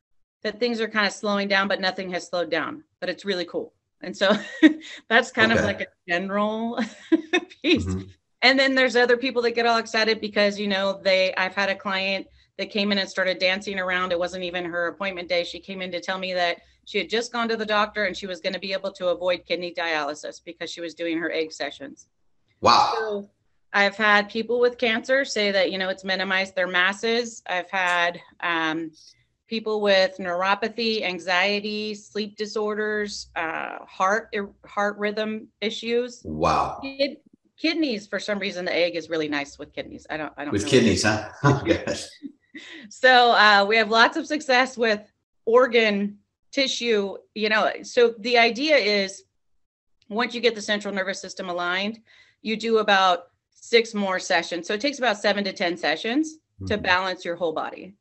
that 0.43 0.59
things 0.59 0.79
are 0.81 0.87
kind 0.87 1.07
of 1.07 1.13
slowing 1.13 1.47
down 1.47 1.67
but 1.67 1.79
nothing 1.81 2.09
has 2.11 2.27
slowed 2.27 2.49
down 2.49 2.83
but 2.99 3.09
it's 3.09 3.25
really 3.25 3.45
cool 3.45 3.73
and 4.01 4.15
so 4.15 4.31
that's 5.09 5.31
kind 5.31 5.51
of 5.51 5.61
like 5.61 5.81
a 5.81 5.87
general 6.07 6.79
piece 7.61 7.85
Mhm. 7.85 8.09
and 8.41 8.59
then 8.59 8.75
there's 8.75 8.95
other 8.95 9.17
people 9.17 9.41
that 9.43 9.51
get 9.51 9.65
all 9.65 9.77
excited 9.77 10.19
because 10.21 10.59
you 10.59 10.67
know 10.67 10.99
they 11.03 11.33
i've 11.35 11.55
had 11.55 11.69
a 11.69 11.75
client 11.75 12.27
that 12.57 12.69
came 12.69 12.91
in 12.91 12.97
and 12.99 13.09
started 13.09 13.39
dancing 13.39 13.79
around 13.79 14.11
it 14.11 14.19
wasn't 14.19 14.43
even 14.43 14.65
her 14.65 14.87
appointment 14.87 15.27
day 15.29 15.43
she 15.43 15.59
came 15.59 15.81
in 15.81 15.91
to 15.91 15.99
tell 16.01 16.17
me 16.19 16.33
that 16.33 16.57
she 16.85 16.97
had 16.97 17.09
just 17.09 17.31
gone 17.31 17.47
to 17.47 17.55
the 17.55 17.65
doctor 17.65 18.03
and 18.03 18.15
she 18.17 18.27
was 18.27 18.41
going 18.41 18.53
to 18.53 18.59
be 18.59 18.73
able 18.73 18.91
to 18.91 19.07
avoid 19.07 19.45
kidney 19.45 19.73
dialysis 19.73 20.41
because 20.43 20.69
she 20.69 20.81
was 20.81 20.93
doing 20.93 21.17
her 21.17 21.31
egg 21.31 21.51
sessions 21.51 22.07
Wow. 22.61 22.93
so 22.95 23.29
I've 23.75 23.97
had 23.97 24.29
people 24.29 24.59
with 24.59 24.77
cancer 24.77 25.25
say 25.25 25.51
that, 25.51 25.71
you 25.71 25.79
know, 25.79 25.89
it's 25.89 26.03
minimized 26.03 26.53
their 26.55 26.67
masses. 26.67 27.41
I've 27.47 27.71
had 27.71 28.21
um, 28.39 28.91
people 29.53 29.81
with 29.81 30.17
neuropathy, 30.17 31.03
anxiety, 31.03 31.93
sleep 31.93 32.35
disorders, 32.35 33.27
uh, 33.35 33.77
heart 33.85 34.35
heart 34.65 34.97
rhythm 34.97 35.47
issues, 35.61 36.21
Wow. 36.25 36.79
Kid, 36.81 37.17
kidneys. 37.55 38.07
For 38.07 38.17
some 38.17 38.39
reason, 38.39 38.65
the 38.65 38.75
egg 38.75 38.95
is 38.95 39.11
really 39.11 39.27
nice 39.27 39.59
with 39.59 39.71
kidneys. 39.71 40.07
I 40.09 40.17
don't. 40.17 40.33
I 40.37 40.43
don't. 40.43 40.53
With 40.53 40.65
kidneys, 40.65 41.03
huh? 41.03 41.29
Oh, 41.43 41.61
gosh. 41.63 42.05
so 42.89 43.31
uh, 43.33 43.63
we 43.69 43.75
have 43.77 43.91
lots 43.91 44.17
of 44.17 44.25
success 44.25 44.75
with 44.75 45.01
organ 45.45 46.17
tissue 46.51 47.17
you 47.35 47.49
know 47.49 47.69
so 47.81 48.13
the 48.19 48.37
idea 48.37 48.77
is 48.77 49.23
once 50.07 50.33
you 50.35 50.39
get 50.39 50.55
the 50.55 50.61
central 50.61 50.93
nervous 50.93 51.19
system 51.19 51.49
aligned 51.49 51.99
you 52.41 52.55
do 52.55 52.77
about 52.77 53.23
six 53.49 53.93
more 53.93 54.19
sessions 54.19 54.67
so 54.67 54.73
it 54.75 54.79
takes 54.79 54.99
about 54.99 55.17
seven 55.17 55.43
to 55.43 55.51
ten 55.51 55.75
sessions 55.75 56.25
to 56.67 56.77
Mhm. 56.77 56.83
balance 56.83 57.25
your 57.25 57.35
whole 57.35 57.51
body 57.65 57.95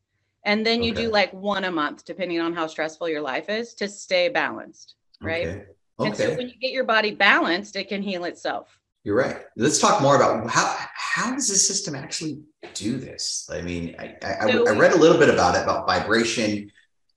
and 0.45 0.67
then 0.67 0.83
you 0.83 0.93
Okay. 0.93 1.03
do 1.05 1.11
like 1.11 1.33
one 1.33 1.65
a 1.65 1.71
month 1.71 2.05
depending 2.05 2.41
on 2.41 2.53
how 2.55 2.67
stressful 2.67 3.09
your 3.09 3.21
life 3.21 3.49
is 3.49 3.75
to 3.75 3.89
stay 3.89 4.29
balanced 4.29 4.95
right 5.21 5.47
Okay. 5.49 5.65
and 6.01 6.17
so 6.17 6.35
when 6.35 6.49
you 6.49 6.59
get 6.59 6.73
your 6.73 6.85
body 6.85 7.13
balanced 7.13 7.77
it 7.77 7.89
can 7.89 8.03
heal 8.03 8.25
itself 8.25 8.79
You're 9.05 9.17
right. 9.17 9.39
Let's 9.57 9.81
talk 9.81 10.01
more 10.01 10.15
about 10.17 10.49
how 10.49 10.67
how 11.15 11.35
does 11.35 11.49
this 11.49 11.67
system 11.67 11.95
actually 11.97 12.35
do 12.75 12.99
this? 12.99 13.49
I 13.51 13.61
mean, 13.61 13.97
I, 13.99 14.07
I, 14.23 14.47
So 14.47 14.69
I 14.69 14.73
read 14.79 14.93
a 14.93 14.97
little 15.05 15.19
bit 15.19 15.29
about 15.29 15.57
it 15.57 15.63
about 15.67 15.87
vibration, 15.89 16.71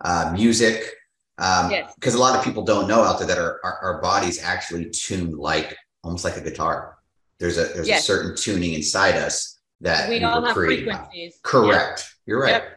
uh, 0.03 0.31
music, 0.33 0.77
um, 1.37 1.69
Yes. 1.71 1.93
because 1.97 2.15
a 2.15 2.19
lot 2.25 2.35
of 2.37 2.43
people 2.43 2.63
don't 2.63 2.87
know 2.87 3.01
out 3.03 3.19
there 3.19 3.27
that 3.27 3.37
our, 3.37 3.59
our 3.63 3.75
our 3.85 4.01
bodies 4.01 4.41
actually 4.41 4.89
tune 4.89 5.31
like 5.37 5.69
almost 6.03 6.23
like 6.27 6.37
a 6.37 6.41
guitar. 6.49 6.97
There's 7.39 7.57
a 7.57 7.65
there's 7.73 7.87
a 7.89 7.97
certain 8.13 8.35
tuning 8.35 8.73
inside 8.73 9.15
us 9.27 9.59
that 9.81 10.09
we 10.09 10.17
we 10.19 10.25
all 10.25 10.41
have 10.43 10.53
frequencies. 10.55 11.37
Correct. 11.43 11.99
You're 12.25 12.41
right. 12.41 12.63
Yep. 12.63 12.74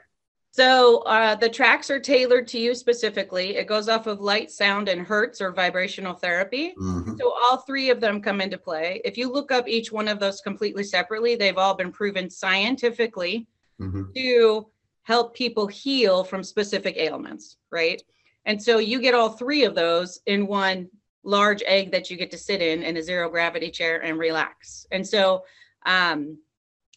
So 0.59 0.99
uh, 1.03 1.37
the 1.37 1.49
tracks 1.49 1.89
are 1.89 2.01
tailored 2.01 2.49
to 2.49 2.59
you 2.59 2.75
specifically. 2.75 3.55
It 3.55 3.69
goes 3.69 3.89
off 3.89 4.09
of 4.09 4.19
light, 4.21 4.51
sound, 4.51 4.89
and 4.89 5.03
hertz 5.03 5.41
or 5.41 5.53
vibrational 5.53 6.15
therapy. 6.15 6.75
Mhm. 6.77 7.17
So 7.17 7.33
all 7.33 7.59
three 7.59 7.91
of 7.91 8.01
them 8.01 8.21
come 8.21 8.41
into 8.41 8.59
play. 8.59 9.01
If 9.05 9.17
you 9.17 9.31
look 9.31 9.53
up 9.53 9.69
each 9.69 9.93
one 9.93 10.09
of 10.09 10.19
those 10.19 10.41
completely 10.41 10.83
separately, 10.83 11.37
they've 11.37 11.57
all 11.57 11.75
been 11.75 11.93
proven 11.93 12.29
scientifically 12.29 13.47
Mhm. 13.81 14.13
to 14.17 14.67
help 15.03 15.37
people 15.37 15.69
heal 15.69 16.25
from 16.25 16.43
specific 16.43 16.97
ailments, 16.97 17.57
right? 17.71 18.03
And 18.45 18.61
so 18.61 18.79
you 18.79 19.01
get 19.01 19.15
all 19.15 19.29
three 19.29 19.63
of 19.63 19.77
those 19.77 20.19
in 20.27 20.49
one 20.49 20.91
large 21.23 21.63
egg 21.67 21.93
that 21.93 22.11
you 22.11 22.17
get 22.17 22.33
to 22.33 22.39
sit 22.39 22.61
in 22.61 22.83
in 22.83 22.97
a 22.97 23.03
zero 23.03 23.29
gravity 23.31 23.71
chair 23.71 24.03
and 24.03 24.19
relax. 24.19 24.89
And 24.91 25.07
so 25.07 25.45
um, 25.87 26.39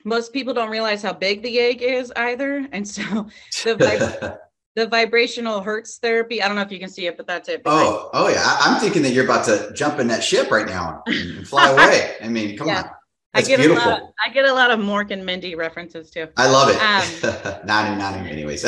most 0.03 0.33
people 0.33 0.53
don't 0.53 0.69
realize 0.69 1.01
how 1.01 1.13
big 1.13 1.41
the 1.43 1.59
egg 1.59 1.81
is 1.81 2.11
either. 2.15 2.67
And 2.71 2.87
so 2.87 3.01
the 3.63 3.75
vib- 3.75 4.37
the 4.75 4.87
vibrational 4.87 5.61
hertz 5.61 5.97
therapy, 5.97 6.41
I 6.41 6.47
don't 6.47 6.55
know 6.55 6.61
if 6.61 6.71
you 6.71 6.79
can 6.79 6.89
see 6.89 7.07
it, 7.07 7.17
but 7.17 7.27
that's 7.27 7.49
it. 7.49 7.61
oh, 7.65 8.09
oh 8.13 8.29
yeah. 8.29 8.41
I, 8.43 8.73
am 8.73 8.79
thinking 8.79 9.01
that 9.03 9.11
you're 9.11 9.25
about 9.25 9.45
to 9.45 9.71
jump 9.73 9.99
in 9.99 10.07
that 10.07 10.23
ship 10.23 10.49
right 10.49 10.65
now 10.65 11.03
and 11.07 11.47
fly 11.47 11.69
away. 11.69 12.15
I 12.21 12.29
mean, 12.29 12.57
come 12.57 12.67
yeah. 12.67 12.83
on. 12.83 12.89
That's 13.33 13.47
I 13.47 13.49
get 13.49 13.59
beautiful. 13.59 13.89
A 13.89 13.91
lot, 13.91 14.01
I 14.25 14.29
get 14.29 14.45
a 14.45 14.53
lot 14.53 14.71
of 14.71 14.79
Mork 14.79 15.11
and 15.11 15.25
Mindy 15.25 15.55
references 15.55 16.09
too. 16.09 16.27
I 16.35 16.49
love 16.49 16.69
it. 16.69 16.75
Um, 16.75 17.65
nani, 17.65 17.97
nani, 17.97 18.29
anyways. 18.29 18.65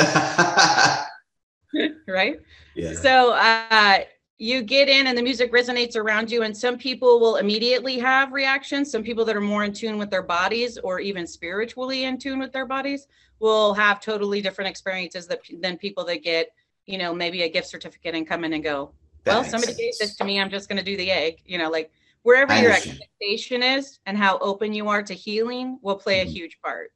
right? 2.08 2.36
Yeah. 2.74 2.94
So 2.94 3.32
uh, 3.34 4.00
you 4.38 4.62
get 4.62 4.88
in 4.88 5.06
and 5.06 5.16
the 5.16 5.22
music 5.22 5.52
resonates 5.52 5.96
around 5.96 6.30
you, 6.30 6.42
and 6.42 6.56
some 6.56 6.76
people 6.76 7.20
will 7.20 7.36
immediately 7.36 7.98
have 7.98 8.32
reactions. 8.32 8.90
Some 8.90 9.02
people 9.02 9.24
that 9.26 9.36
are 9.36 9.40
more 9.40 9.64
in 9.64 9.72
tune 9.72 9.96
with 9.96 10.10
their 10.10 10.22
bodies 10.22 10.76
or 10.78 10.98
even 10.98 11.26
spiritually 11.26 12.04
in 12.04 12.18
tune 12.18 12.40
with 12.40 12.52
their 12.52 12.66
bodies 12.66 13.06
will 13.38 13.74
have 13.74 14.00
totally 14.00 14.40
different 14.40 14.70
experiences 14.70 15.26
that, 15.28 15.40
than 15.60 15.76
people 15.76 16.04
that 16.06 16.22
get, 16.22 16.48
you 16.86 16.98
know, 16.98 17.14
maybe 17.14 17.42
a 17.42 17.48
gift 17.48 17.68
certificate 17.68 18.14
and 18.14 18.26
come 18.26 18.44
in 18.44 18.52
and 18.52 18.64
go, 18.64 18.92
that 19.22 19.34
well, 19.34 19.44
somebody 19.44 19.72
sense. 19.72 19.78
gave 19.78 19.98
this 20.00 20.16
to 20.16 20.24
me. 20.24 20.40
I'm 20.40 20.50
just 20.50 20.68
going 20.68 20.78
to 20.78 20.84
do 20.84 20.96
the 20.96 21.10
egg, 21.10 21.40
you 21.46 21.58
know, 21.58 21.70
like 21.70 21.92
wherever 22.22 22.58
your 22.58 22.72
expectation 22.72 23.62
is 23.62 24.00
and 24.06 24.18
how 24.18 24.38
open 24.38 24.72
you 24.72 24.88
are 24.88 25.02
to 25.02 25.14
healing 25.14 25.78
will 25.82 25.96
play 25.96 26.20
mm-hmm. 26.20 26.28
a 26.28 26.32
huge 26.32 26.58
part. 26.60 26.90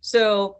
So, 0.00 0.56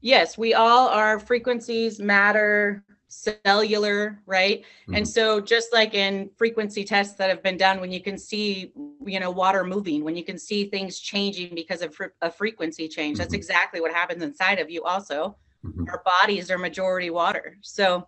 yes, 0.00 0.36
we 0.36 0.54
all 0.54 0.88
are 0.88 1.20
frequencies, 1.20 2.00
matter, 2.00 2.82
cellular, 3.10 4.22
right? 4.24 4.60
Mm-hmm. 4.60 4.94
And 4.94 5.08
so 5.08 5.40
just 5.40 5.72
like 5.72 5.94
in 5.94 6.30
frequency 6.36 6.84
tests 6.84 7.14
that 7.16 7.28
have 7.28 7.42
been 7.42 7.56
done 7.56 7.80
when 7.80 7.92
you 7.92 8.00
can 8.00 8.16
see, 8.16 8.72
you 9.04 9.20
know, 9.20 9.30
water 9.30 9.64
moving, 9.64 10.02
when 10.04 10.16
you 10.16 10.24
can 10.24 10.38
see 10.38 10.64
things 10.64 10.98
changing 10.98 11.54
because 11.54 11.82
of 11.82 11.94
fr- 11.94 12.14
a 12.22 12.30
frequency 12.30 12.88
change, 12.88 13.16
mm-hmm. 13.16 13.22
that's 13.22 13.34
exactly 13.34 13.80
what 13.80 13.92
happens 13.92 14.22
inside 14.22 14.58
of 14.58 14.70
you 14.70 14.82
also. 14.84 15.36
Mm-hmm. 15.64 15.88
Our 15.88 16.02
bodies 16.04 16.50
are 16.50 16.58
majority 16.58 17.10
water. 17.10 17.58
So 17.60 18.06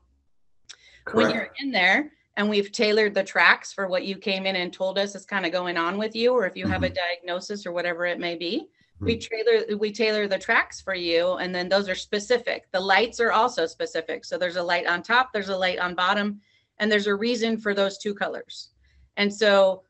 Correct. 1.05 1.17
when 1.17 1.35
you're 1.35 1.51
in 1.61 1.71
there, 1.71 2.13
and 2.39 2.49
we've 2.49 2.73
tailored 2.73 3.13
the 3.13 3.23
tracks 3.23 3.75
for 3.75 3.89
what 3.89 4.05
you 4.05 4.17
came 4.17 4.47
in 4.47 4.57
and 4.57 4.73
told 4.73 4.99
us 4.99 5.15
is 5.15 5.27
kind 5.27 5.45
of 5.45 5.53
going 5.53 5.77
on 5.77 5.99
with 5.99 6.17
you 6.17 6.33
or 6.33 6.47
if 6.47 6.57
you 6.57 6.67
have 6.67 6.83
a 6.83 6.87
mm-hmm. 6.87 6.95
diagnosis 6.95 7.67
or 7.67 7.73
whatever 7.73 8.07
it 8.07 8.19
may 8.19 8.37
be 8.37 8.69
we 9.03 9.17
mm-hmm. 9.17 9.35
tailor 9.35 9.77
we 9.77 9.93
tailor 9.93 10.29
the 10.29 10.39
tracks 10.39 10.81
for 10.81 10.95
you 10.95 11.35
and 11.35 11.55
then 11.55 11.69
those 11.69 11.89
are 11.89 11.95
specific 11.95 12.71
the 12.73 12.81
lights 12.81 13.21
are 13.21 13.33
also 13.33 13.67
specific 13.67 14.25
so 14.25 14.39
there's 14.39 14.57
a 14.57 14.63
light 14.63 14.87
on 14.87 15.03
top 15.03 15.33
there's 15.33 15.49
a 15.49 15.57
light 15.57 15.79
on 15.79 15.95
bottom 15.95 16.41
and 16.79 16.91
there's 16.91 17.07
a 17.07 17.15
reason 17.15 17.57
for 17.57 17.75
those 17.75 17.99
two 17.99 18.15
colors 18.15 18.71
and 19.17 19.33
so 19.33 19.83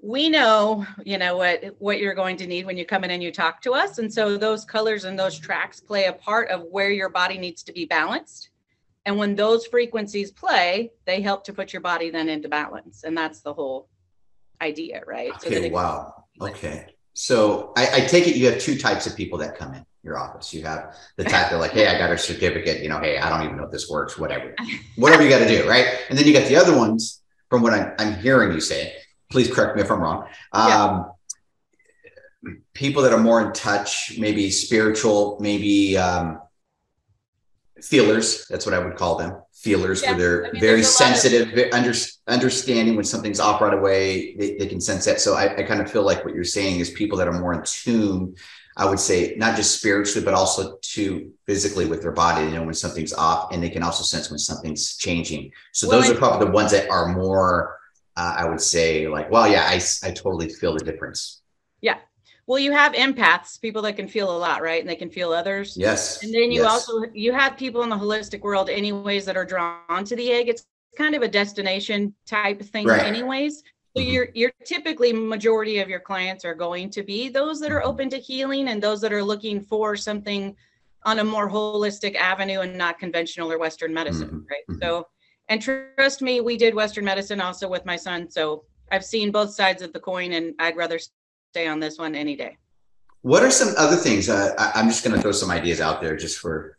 we 0.00 0.28
know 0.28 0.86
you 1.04 1.18
know 1.18 1.36
what 1.36 1.62
what 1.78 1.98
you're 1.98 2.14
going 2.14 2.36
to 2.36 2.46
need 2.46 2.66
when 2.66 2.76
you 2.76 2.84
come 2.84 3.04
in 3.04 3.10
and 3.10 3.22
you 3.22 3.30
talk 3.30 3.60
to 3.60 3.72
us 3.72 3.98
and 3.98 4.12
so 4.12 4.36
those 4.36 4.64
colors 4.64 5.04
and 5.04 5.18
those 5.18 5.38
tracks 5.38 5.80
play 5.80 6.06
a 6.06 6.12
part 6.12 6.48
of 6.50 6.62
where 6.70 6.90
your 6.90 7.08
body 7.08 7.38
needs 7.38 7.62
to 7.62 7.72
be 7.72 7.84
balanced 7.84 8.50
and 9.04 9.18
when 9.18 9.34
those 9.34 9.66
frequencies 9.66 10.30
play, 10.30 10.92
they 11.06 11.20
help 11.20 11.44
to 11.44 11.52
put 11.52 11.72
your 11.72 11.82
body 11.82 12.10
then 12.10 12.28
into 12.28 12.48
balance. 12.48 13.02
And 13.04 13.16
that's 13.16 13.40
the 13.40 13.52
whole 13.52 13.88
idea, 14.60 15.02
right? 15.06 15.32
Okay, 15.44 15.68
so 15.68 15.74
wow. 15.74 16.24
Okay. 16.40 16.86
So 17.14 17.72
I, 17.76 17.96
I, 17.96 18.00
take 18.00 18.26
it 18.26 18.36
you 18.36 18.46
have 18.50 18.58
two 18.58 18.78
types 18.78 19.06
of 19.06 19.14
people 19.16 19.38
that 19.38 19.56
come 19.56 19.74
in 19.74 19.84
your 20.02 20.18
office. 20.18 20.52
You 20.54 20.62
have 20.64 20.96
the 21.16 21.24
type 21.24 21.50
that 21.50 21.58
like, 21.58 21.72
hey, 21.72 21.86
I 21.86 21.98
got 21.98 22.10
a 22.10 22.18
certificate, 22.18 22.82
you 22.82 22.88
know, 22.88 22.98
hey, 22.98 23.18
I 23.18 23.28
don't 23.28 23.44
even 23.44 23.56
know 23.56 23.64
if 23.64 23.70
this 23.70 23.90
works, 23.90 24.18
whatever. 24.18 24.54
Whatever 24.96 25.22
you 25.22 25.28
got 25.28 25.40
to 25.40 25.48
do, 25.48 25.68
right? 25.68 25.86
And 26.08 26.18
then 26.18 26.26
you 26.26 26.32
got 26.32 26.48
the 26.48 26.56
other 26.56 26.76
ones, 26.76 27.22
from 27.50 27.60
what 27.60 27.74
I'm, 27.74 27.92
I'm 27.98 28.18
hearing 28.20 28.52
you 28.52 28.60
say, 28.60 28.94
please 29.30 29.52
correct 29.52 29.76
me 29.76 29.82
if 29.82 29.90
I'm 29.90 30.00
wrong. 30.00 30.26
Um, 30.52 31.12
yeah. 32.42 32.52
people 32.72 33.02
that 33.02 33.12
are 33.12 33.20
more 33.20 33.46
in 33.46 33.52
touch, 33.52 34.14
maybe 34.18 34.50
spiritual, 34.50 35.36
maybe 35.38 35.98
um, 35.98 36.40
feelers. 37.82 38.46
That's 38.48 38.64
what 38.64 38.74
I 38.74 38.78
would 38.78 38.96
call 38.96 39.16
them. 39.18 39.42
Feelers, 39.62 40.02
yeah. 40.02 40.10
where 40.10 40.18
they're 40.18 40.46
I 40.46 40.52
mean, 40.52 40.60
very 40.60 40.82
sensitive, 40.82 41.56
of- 41.56 41.72
under, 41.72 41.92
understanding 42.26 42.96
when 42.96 43.04
something's 43.04 43.38
off 43.38 43.60
right 43.60 43.72
away. 43.72 44.34
They, 44.36 44.56
they 44.56 44.66
can 44.66 44.80
sense 44.80 45.04
that. 45.04 45.20
So 45.20 45.34
I, 45.34 45.56
I 45.56 45.62
kind 45.62 45.80
of 45.80 45.90
feel 45.90 46.02
like 46.02 46.24
what 46.24 46.34
you're 46.34 46.42
saying 46.42 46.80
is 46.80 46.90
people 46.90 47.16
that 47.18 47.28
are 47.28 47.38
more 47.38 47.54
in 47.54 47.62
tune. 47.64 48.34
I 48.76 48.86
would 48.86 48.98
say 48.98 49.34
not 49.36 49.54
just 49.54 49.78
spiritually, 49.78 50.24
but 50.24 50.34
also 50.34 50.78
to 50.80 51.30
physically 51.46 51.86
with 51.86 52.02
their 52.02 52.12
body. 52.12 52.44
You 52.46 52.52
know 52.56 52.64
when 52.64 52.74
something's 52.74 53.12
off, 53.12 53.52
and 53.52 53.62
they 53.62 53.70
can 53.70 53.82
also 53.82 54.02
sense 54.02 54.30
when 54.30 54.38
something's 54.38 54.96
changing. 54.96 55.52
So 55.72 55.88
well, 55.88 56.00
those 56.00 56.10
I- 56.10 56.14
are 56.14 56.16
probably 56.16 56.46
the 56.46 56.52
ones 56.52 56.72
that 56.72 56.90
are 56.90 57.08
more. 57.08 57.78
Uh, 58.16 58.34
I 58.38 58.48
would 58.48 58.60
say 58.60 59.08
like, 59.08 59.30
well, 59.30 59.48
yeah, 59.48 59.64
I 59.68 59.80
I 60.02 60.10
totally 60.10 60.48
feel 60.48 60.74
the 60.74 60.84
difference. 60.84 61.40
Yeah, 61.80 61.98
well 62.46 62.58
you 62.58 62.72
have 62.72 62.92
empaths 62.92 63.60
people 63.60 63.82
that 63.82 63.96
can 63.96 64.08
feel 64.08 64.34
a 64.34 64.38
lot 64.38 64.62
right 64.62 64.80
and 64.80 64.88
they 64.88 64.96
can 64.96 65.10
feel 65.10 65.32
others 65.32 65.76
yes 65.76 66.22
and 66.22 66.32
then 66.34 66.50
you 66.50 66.62
yes. 66.62 66.70
also 66.70 67.02
you 67.12 67.32
have 67.32 67.56
people 67.56 67.82
in 67.82 67.88
the 67.88 67.96
holistic 67.96 68.40
world 68.40 68.68
anyways 68.68 69.24
that 69.24 69.36
are 69.36 69.44
drawn 69.44 70.04
to 70.04 70.16
the 70.16 70.30
egg 70.30 70.48
it's 70.48 70.66
kind 70.96 71.14
of 71.14 71.22
a 71.22 71.28
destination 71.28 72.14
type 72.26 72.60
thing 72.62 72.86
right. 72.86 73.02
anyways 73.02 73.62
so 73.94 74.02
mm-hmm. 74.02 74.10
you're 74.10 74.28
you're 74.34 74.52
typically 74.64 75.12
majority 75.12 75.78
of 75.78 75.88
your 75.88 76.00
clients 76.00 76.44
are 76.44 76.54
going 76.54 76.90
to 76.90 77.02
be 77.02 77.28
those 77.28 77.60
that 77.60 77.70
are 77.70 77.80
mm-hmm. 77.80 77.88
open 77.88 78.10
to 78.10 78.18
healing 78.18 78.68
and 78.68 78.82
those 78.82 79.00
that 79.00 79.12
are 79.12 79.22
looking 79.22 79.60
for 79.60 79.96
something 79.96 80.54
on 81.04 81.18
a 81.18 81.24
more 81.24 81.50
holistic 81.50 82.14
avenue 82.14 82.60
and 82.60 82.76
not 82.76 82.98
conventional 82.98 83.50
or 83.50 83.58
western 83.58 83.92
medicine 83.92 84.28
mm-hmm. 84.28 84.50
right 84.50 84.64
mm-hmm. 84.70 84.82
so 84.82 85.06
and 85.48 85.62
trust 85.62 86.22
me 86.22 86.40
we 86.40 86.56
did 86.56 86.74
western 86.74 87.04
medicine 87.04 87.40
also 87.40 87.68
with 87.68 87.84
my 87.84 87.96
son 87.96 88.30
so 88.30 88.64
i've 88.90 89.04
seen 89.04 89.30
both 89.30 89.52
sides 89.52 89.82
of 89.82 89.92
the 89.92 90.00
coin 90.00 90.32
and 90.32 90.54
i'd 90.58 90.76
rather 90.76 90.98
stay 91.52 91.66
on 91.68 91.78
this 91.78 91.98
one 91.98 92.14
any 92.14 92.34
day. 92.34 92.56
What 93.20 93.42
are 93.42 93.50
some 93.50 93.74
other 93.76 93.96
things? 93.96 94.30
Uh, 94.30 94.54
I, 94.58 94.80
am 94.80 94.88
just 94.88 95.04
going 95.04 95.14
to 95.14 95.20
throw 95.20 95.32
some 95.32 95.50
ideas 95.50 95.82
out 95.82 96.00
there 96.00 96.16
just 96.16 96.38
for 96.38 96.78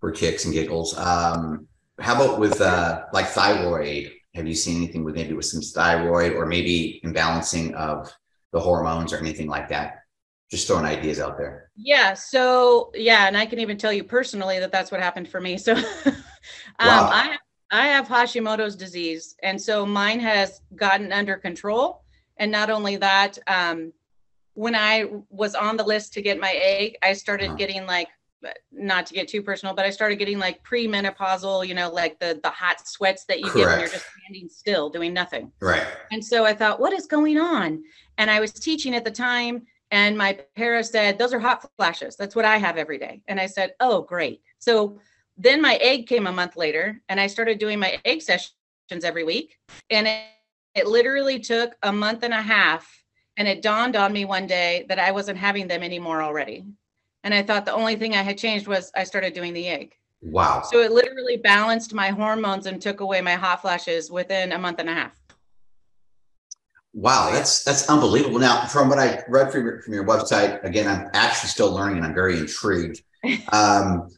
for 0.00 0.10
kicks 0.10 0.44
and 0.44 0.52
giggles. 0.52 0.96
Um, 0.98 1.66
how 1.98 2.14
about 2.14 2.38
with 2.38 2.60
uh, 2.60 3.04
like 3.14 3.28
thyroid? 3.28 4.12
Have 4.34 4.46
you 4.46 4.54
seen 4.54 4.76
anything 4.76 5.02
with 5.02 5.14
maybe 5.14 5.32
with 5.32 5.46
some 5.46 5.62
thyroid 5.62 6.34
or 6.34 6.44
maybe 6.44 7.00
imbalancing 7.06 7.72
of 7.72 8.12
the 8.52 8.60
hormones 8.60 9.14
or 9.14 9.16
anything 9.16 9.48
like 9.48 9.70
that? 9.70 10.02
Just 10.50 10.66
throwing 10.66 10.84
ideas 10.84 11.18
out 11.18 11.38
there. 11.38 11.70
Yeah. 11.74 12.12
So 12.12 12.90
yeah, 12.94 13.26
and 13.28 13.36
I 13.36 13.46
can 13.46 13.60
even 13.60 13.78
tell 13.78 13.94
you 13.94 14.04
personally 14.04 14.58
that 14.58 14.72
that's 14.72 14.90
what 14.90 15.00
happened 15.00 15.28
for 15.28 15.40
me. 15.40 15.56
So 15.56 15.72
um, 16.06 16.14
wow. 16.80 17.08
I 17.10 17.38
I 17.70 17.86
have 17.86 18.08
Hashimoto's 18.08 18.76
disease, 18.76 19.36
and 19.42 19.58
so 19.58 19.86
mine 19.86 20.20
has 20.20 20.60
gotten 20.76 21.12
under 21.12 21.36
control. 21.36 22.02
And 22.36 22.50
not 22.50 22.70
only 22.70 22.96
that, 22.96 23.38
um, 23.46 23.92
when 24.54 24.74
I 24.74 25.06
was 25.30 25.54
on 25.54 25.76
the 25.76 25.84
list 25.84 26.12
to 26.14 26.22
get 26.22 26.40
my 26.40 26.52
egg, 26.52 26.96
I 27.02 27.12
started 27.14 27.48
uh-huh. 27.48 27.56
getting 27.56 27.86
like 27.86 28.08
not 28.72 29.06
to 29.06 29.14
get 29.14 29.28
too 29.28 29.42
personal, 29.42 29.74
but 29.74 29.84
I 29.84 29.90
started 29.90 30.16
getting 30.16 30.38
like 30.38 30.64
premenopausal, 30.64 31.66
you 31.66 31.74
know, 31.74 31.90
like 31.90 32.18
the 32.18 32.40
the 32.42 32.50
hot 32.50 32.86
sweats 32.86 33.24
that 33.26 33.40
you 33.40 33.46
Correct. 33.46 33.56
get 33.56 33.66
when 33.66 33.78
you're 33.80 33.88
just 33.88 34.06
standing 34.24 34.48
still 34.48 34.90
doing 34.90 35.12
nothing. 35.12 35.52
Right. 35.60 35.86
And 36.10 36.24
so 36.24 36.44
I 36.44 36.54
thought, 36.54 36.80
what 36.80 36.92
is 36.92 37.06
going 37.06 37.38
on? 37.38 37.82
And 38.18 38.30
I 38.30 38.40
was 38.40 38.52
teaching 38.52 38.94
at 38.94 39.04
the 39.04 39.10
time, 39.10 39.62
and 39.90 40.16
my 40.16 40.38
para 40.56 40.82
said, 40.82 41.18
Those 41.18 41.32
are 41.32 41.38
hot 41.38 41.68
flashes. 41.76 42.16
That's 42.16 42.34
what 42.34 42.44
I 42.44 42.56
have 42.56 42.76
every 42.76 42.98
day. 42.98 43.22
And 43.28 43.38
I 43.38 43.46
said, 43.46 43.74
Oh, 43.80 44.02
great. 44.02 44.42
So 44.58 44.98
then 45.36 45.62
my 45.62 45.74
egg 45.76 46.06
came 46.06 46.26
a 46.26 46.32
month 46.32 46.56
later, 46.56 47.00
and 47.08 47.20
I 47.20 47.26
started 47.26 47.58
doing 47.58 47.78
my 47.78 48.00
egg 48.04 48.22
sessions 48.22 48.52
every 48.90 49.24
week. 49.24 49.58
And 49.90 50.06
it, 50.08 50.22
it 50.74 50.86
literally 50.86 51.38
took 51.38 51.74
a 51.82 51.92
month 51.92 52.22
and 52.22 52.34
a 52.34 52.42
half 52.42 53.01
and 53.36 53.48
it 53.48 53.62
dawned 53.62 53.96
on 53.96 54.12
me 54.12 54.24
one 54.24 54.46
day 54.46 54.84
that 54.88 54.98
I 54.98 55.12
wasn't 55.12 55.38
having 55.38 55.68
them 55.68 55.82
anymore 55.82 56.22
already. 56.22 56.64
And 57.24 57.32
I 57.32 57.42
thought 57.42 57.64
the 57.64 57.72
only 57.72 57.96
thing 57.96 58.14
I 58.14 58.22
had 58.22 58.38
changed 58.38 58.66
was 58.66 58.90
I 58.94 59.04
started 59.04 59.32
doing 59.32 59.52
the 59.52 59.68
egg. 59.68 59.94
Wow. 60.20 60.62
So 60.64 60.80
it 60.80 60.92
literally 60.92 61.36
balanced 61.36 61.94
my 61.94 62.08
hormones 62.08 62.66
and 62.66 62.80
took 62.80 63.00
away 63.00 63.20
my 63.20 63.34
hot 63.34 63.62
flashes 63.62 64.10
within 64.10 64.52
a 64.52 64.58
month 64.58 64.78
and 64.78 64.88
a 64.88 64.94
half. 64.94 65.12
Wow, 66.94 67.30
that's 67.32 67.64
that's 67.64 67.88
unbelievable. 67.88 68.38
Now, 68.38 68.66
from 68.66 68.90
what 68.90 68.98
I 68.98 69.22
read 69.26 69.50
from 69.50 69.64
your, 69.64 69.80
from 69.80 69.94
your 69.94 70.04
website, 70.04 70.62
again, 70.62 70.86
I'm 70.86 71.08
actually 71.14 71.48
still 71.48 71.72
learning 71.72 71.98
and 71.98 72.06
I'm 72.06 72.14
very 72.14 72.38
intrigued. 72.38 73.02
Um, 73.52 74.08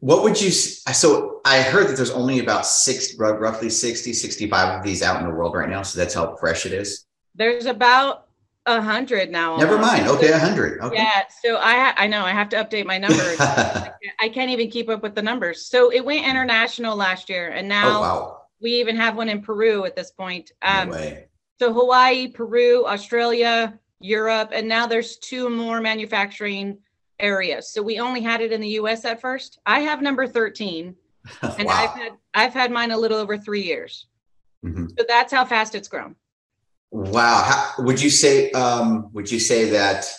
what 0.00 0.22
would 0.24 0.40
you 0.40 0.50
so 0.50 1.40
i 1.44 1.62
heard 1.62 1.88
that 1.88 1.96
there's 1.96 2.10
only 2.10 2.40
about 2.40 2.66
six 2.66 3.16
roughly 3.18 3.70
60 3.70 4.12
65 4.12 4.78
of 4.78 4.84
these 4.84 5.02
out 5.02 5.20
in 5.20 5.28
the 5.28 5.32
world 5.32 5.54
right 5.54 5.68
now 5.68 5.82
so 5.82 5.98
that's 5.98 6.14
how 6.14 6.34
fresh 6.36 6.66
it 6.66 6.72
is 6.72 7.06
there's 7.34 7.66
about 7.66 8.25
a 8.66 8.82
hundred 8.82 9.30
now. 9.30 9.56
Never 9.56 9.78
mind. 9.78 10.08
Okay, 10.08 10.30
a 10.32 10.38
hundred. 10.38 10.80
Okay. 10.80 10.96
Yeah. 10.96 11.22
So 11.42 11.56
I 11.56 11.94
I 11.96 12.06
know 12.06 12.24
I 12.24 12.32
have 12.32 12.48
to 12.50 12.56
update 12.56 12.84
my 12.84 12.98
numbers. 12.98 13.40
I, 13.40 13.92
can't, 14.02 14.14
I, 14.20 14.28
can't, 14.28 14.50
even 14.50 14.70
keep 14.70 14.88
up 14.88 15.02
with 15.02 15.14
the 15.14 15.22
numbers. 15.22 15.66
So 15.66 15.90
it 15.90 16.04
went 16.04 16.26
international 16.26 16.96
last 16.96 17.30
year, 17.30 17.48
and 17.50 17.68
now 17.68 17.98
oh, 17.98 18.00
wow. 18.00 18.42
we 18.60 18.72
even 18.72 18.96
have 18.96 19.16
one 19.16 19.28
in 19.28 19.40
Peru 19.40 19.84
at 19.84 19.94
this 19.96 20.10
point. 20.10 20.50
Um, 20.62 20.90
no 20.90 20.96
way. 20.96 21.28
So 21.58 21.72
Hawaii, 21.72 22.28
Peru, 22.28 22.84
Australia, 22.86 23.78
Europe, 24.00 24.50
and 24.52 24.68
now 24.68 24.86
there's 24.86 25.16
two 25.18 25.48
more 25.48 25.80
manufacturing 25.80 26.78
areas. 27.18 27.70
So 27.70 27.82
we 27.82 27.98
only 27.98 28.20
had 28.20 28.40
it 28.40 28.52
in 28.52 28.60
the 28.60 28.68
U.S. 28.70 29.04
at 29.04 29.20
first. 29.20 29.58
I 29.64 29.80
have 29.80 30.02
number 30.02 30.26
thirteen, 30.26 30.96
and 31.42 31.66
wow. 31.66 31.72
I've 31.72 31.90
had 31.90 32.12
I've 32.34 32.54
had 32.54 32.72
mine 32.72 32.90
a 32.90 32.98
little 32.98 33.18
over 33.18 33.38
three 33.38 33.62
years. 33.62 34.06
Mm-hmm. 34.64 34.86
So 34.98 35.04
that's 35.08 35.32
how 35.32 35.44
fast 35.44 35.76
it's 35.76 35.88
grown. 35.88 36.16
Wow. 36.96 37.42
How, 37.44 37.84
would 37.84 38.02
you 38.02 38.08
say, 38.08 38.50
um, 38.52 39.10
would 39.12 39.30
you 39.30 39.38
say 39.38 39.68
that 39.70 40.10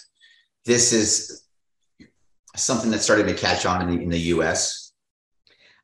this 0.64 0.94
is 0.94 1.44
something 2.56 2.92
that's 2.92 3.04
starting 3.04 3.26
to 3.26 3.34
catch 3.34 3.66
on 3.66 3.82
in 3.82 3.96
the, 3.98 4.04
in 4.04 4.10
the 4.10 4.20
US? 4.36 4.94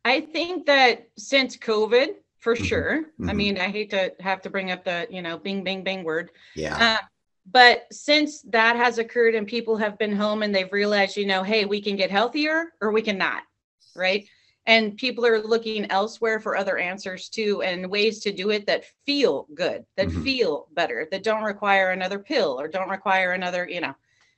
I 0.05 0.21
think 0.21 0.67
that 0.67 1.07
since 1.17 1.57
COVID, 1.57 2.09
for 2.37 2.55
Mhm. 2.55 2.65
sure. 2.65 3.05
I 3.21 3.31
Mhm. 3.31 3.35
mean, 3.35 3.57
I 3.57 3.69
hate 3.69 3.89
to 3.89 4.13
have 4.19 4.41
to 4.43 4.51
bring 4.51 4.69
up 4.69 4.83
the, 4.83 5.07
you 5.09 5.23
know, 5.23 5.39
bing, 5.39 5.63
bing, 5.63 5.83
bing 5.83 6.03
word. 6.03 6.29
Yeah. 6.55 6.77
Uh, 6.77 7.05
but 7.51 7.87
since 7.91 8.43
that 8.43 8.75
has 8.75 8.99
occurred 8.99 9.33
and 9.33 9.47
people 9.47 9.77
have 9.77 9.97
been 9.97 10.15
home 10.15 10.43
and 10.43 10.53
they've 10.53 10.71
realized, 10.71 11.17
you 11.17 11.25
know, 11.25 11.41
hey, 11.41 11.65
we 11.65 11.81
can 11.81 11.95
get 11.95 12.11
healthier 12.11 12.73
or 12.81 12.91
we 12.91 13.01
cannot, 13.01 13.41
right? 13.95 14.27
And 14.65 14.95
people 14.97 15.25
are 15.25 15.41
looking 15.41 15.91
elsewhere 15.91 16.39
for 16.39 16.55
other 16.55 16.77
answers 16.77 17.27
too 17.27 17.61
and 17.63 17.89
ways 17.91 18.19
to 18.21 18.31
do 18.31 18.49
it 18.49 18.65
that 18.67 18.85
feel 19.05 19.47
good, 19.53 19.85
that 19.97 20.07
Mhm. 20.07 20.23
feel 20.23 20.67
better, 20.71 21.07
that 21.11 21.23
don't 21.23 21.43
require 21.43 21.91
another 21.91 22.17
pill 22.19 22.59
or 22.59 22.67
don't 22.69 22.89
require 22.89 23.33
another, 23.33 23.67
you 23.67 23.81
know. 23.81 23.93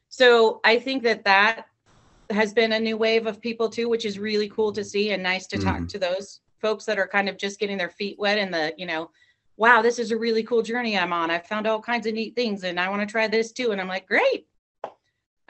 So 0.09 0.61
I 0.63 0.79
think 0.79 1.03
that 1.03 1.25
that 1.25 1.67
has 2.31 2.53
been 2.53 2.71
a 2.71 2.79
new 2.79 2.97
wave 2.97 3.27
of 3.27 3.39
people 3.39 3.69
too, 3.69 3.87
which 3.87 4.03
is 4.03 4.17
really 4.17 4.49
cool 4.49 4.71
to 4.73 4.83
see 4.83 5.11
and 5.11 5.21
nice 5.21 5.45
to 5.47 5.59
talk 5.59 5.81
Mhm. 5.81 5.89
to 5.89 5.99
those 5.99 6.41
folks 6.59 6.85
that 6.85 6.97
are 6.97 7.07
kind 7.07 7.29
of 7.29 7.37
just 7.37 7.59
getting 7.59 7.77
their 7.77 7.89
feet 7.91 8.17
wet 8.17 8.39
in 8.39 8.49
the, 8.49 8.73
you 8.77 8.87
know, 8.87 9.11
wow, 9.57 9.83
this 9.83 9.99
is 9.99 10.09
a 10.11 10.17
really 10.17 10.41
cool 10.43 10.63
journey 10.63 10.97
I'm 10.97 11.13
on. 11.13 11.29
I 11.29 11.37
found 11.37 11.67
all 11.67 11.79
kinds 11.81 12.07
of 12.07 12.15
neat 12.15 12.35
things 12.35 12.63
and 12.63 12.79
I 12.79 12.89
want 12.89 13.01
to 13.07 13.11
try 13.11 13.27
this 13.27 13.51
too. 13.51 13.71
And 13.71 13.79
I'm 13.79 13.87
like, 13.87 14.07
great. 14.07 14.47
Um, 14.83 14.91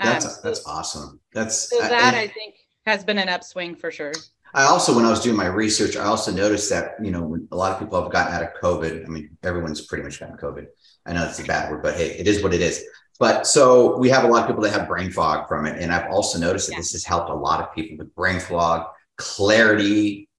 That's, 0.03 0.35
so- 0.35 0.41
that's 0.43 0.65
awesome. 0.65 1.21
That's, 1.33 1.69
so 1.69 1.77
that 1.77 1.93
and- 1.93 2.15
I 2.17 2.27
think 2.27 2.55
has 2.85 3.05
been 3.05 3.17
an 3.17 3.29
upswing 3.29 3.75
for 3.77 3.89
sure. 3.89 4.11
I 4.55 4.63
also, 4.63 4.95
when 4.95 5.05
I 5.05 5.09
was 5.09 5.19
doing 5.19 5.35
my 5.35 5.47
research, 5.47 5.97
I 5.97 6.05
also 6.05 6.31
noticed 6.31 6.69
that, 6.69 6.95
you 7.03 7.11
know, 7.11 7.21
when 7.21 7.47
a 7.51 7.57
lot 7.57 7.73
of 7.73 7.79
people 7.79 8.01
have 8.01 8.11
gotten 8.11 8.33
out 8.33 8.41
of 8.41 8.49
COVID. 8.61 9.05
I 9.05 9.07
mean, 9.09 9.37
everyone's 9.43 9.81
pretty 9.81 10.03
much 10.03 10.19
gotten 10.19 10.37
COVID. 10.37 10.65
I 11.05 11.13
know 11.13 11.25
it's 11.25 11.39
a 11.39 11.43
bad 11.43 11.69
word, 11.69 11.83
but 11.83 11.95
hey, 11.95 12.11
it 12.17 12.25
is 12.27 12.41
what 12.41 12.53
it 12.53 12.61
is. 12.61 12.83
But 13.19 13.47
so 13.47 13.97
we 13.97 14.09
have 14.09 14.23
a 14.23 14.27
lot 14.27 14.43
of 14.43 14.47
people 14.47 14.63
that 14.63 14.71
have 14.71 14.87
brain 14.87 15.11
fog 15.11 15.47
from 15.49 15.65
it. 15.65 15.81
And 15.81 15.91
I've 15.91 16.09
also 16.09 16.39
noticed 16.39 16.67
that 16.67 16.73
Yeah. 16.73 16.79
this 16.79 16.93
has 16.93 17.03
helped 17.03 17.29
a 17.29 17.35
lot 17.35 17.61
of 17.61 17.75
people 17.75 17.97
with 17.97 18.15
brain 18.15 18.39
fog, 18.39 18.87
clarity, 19.17 20.29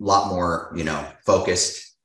a 0.00 0.04
lot 0.04 0.28
more, 0.28 0.72
you 0.74 0.84
know, 0.84 1.06
focused. 1.26 1.96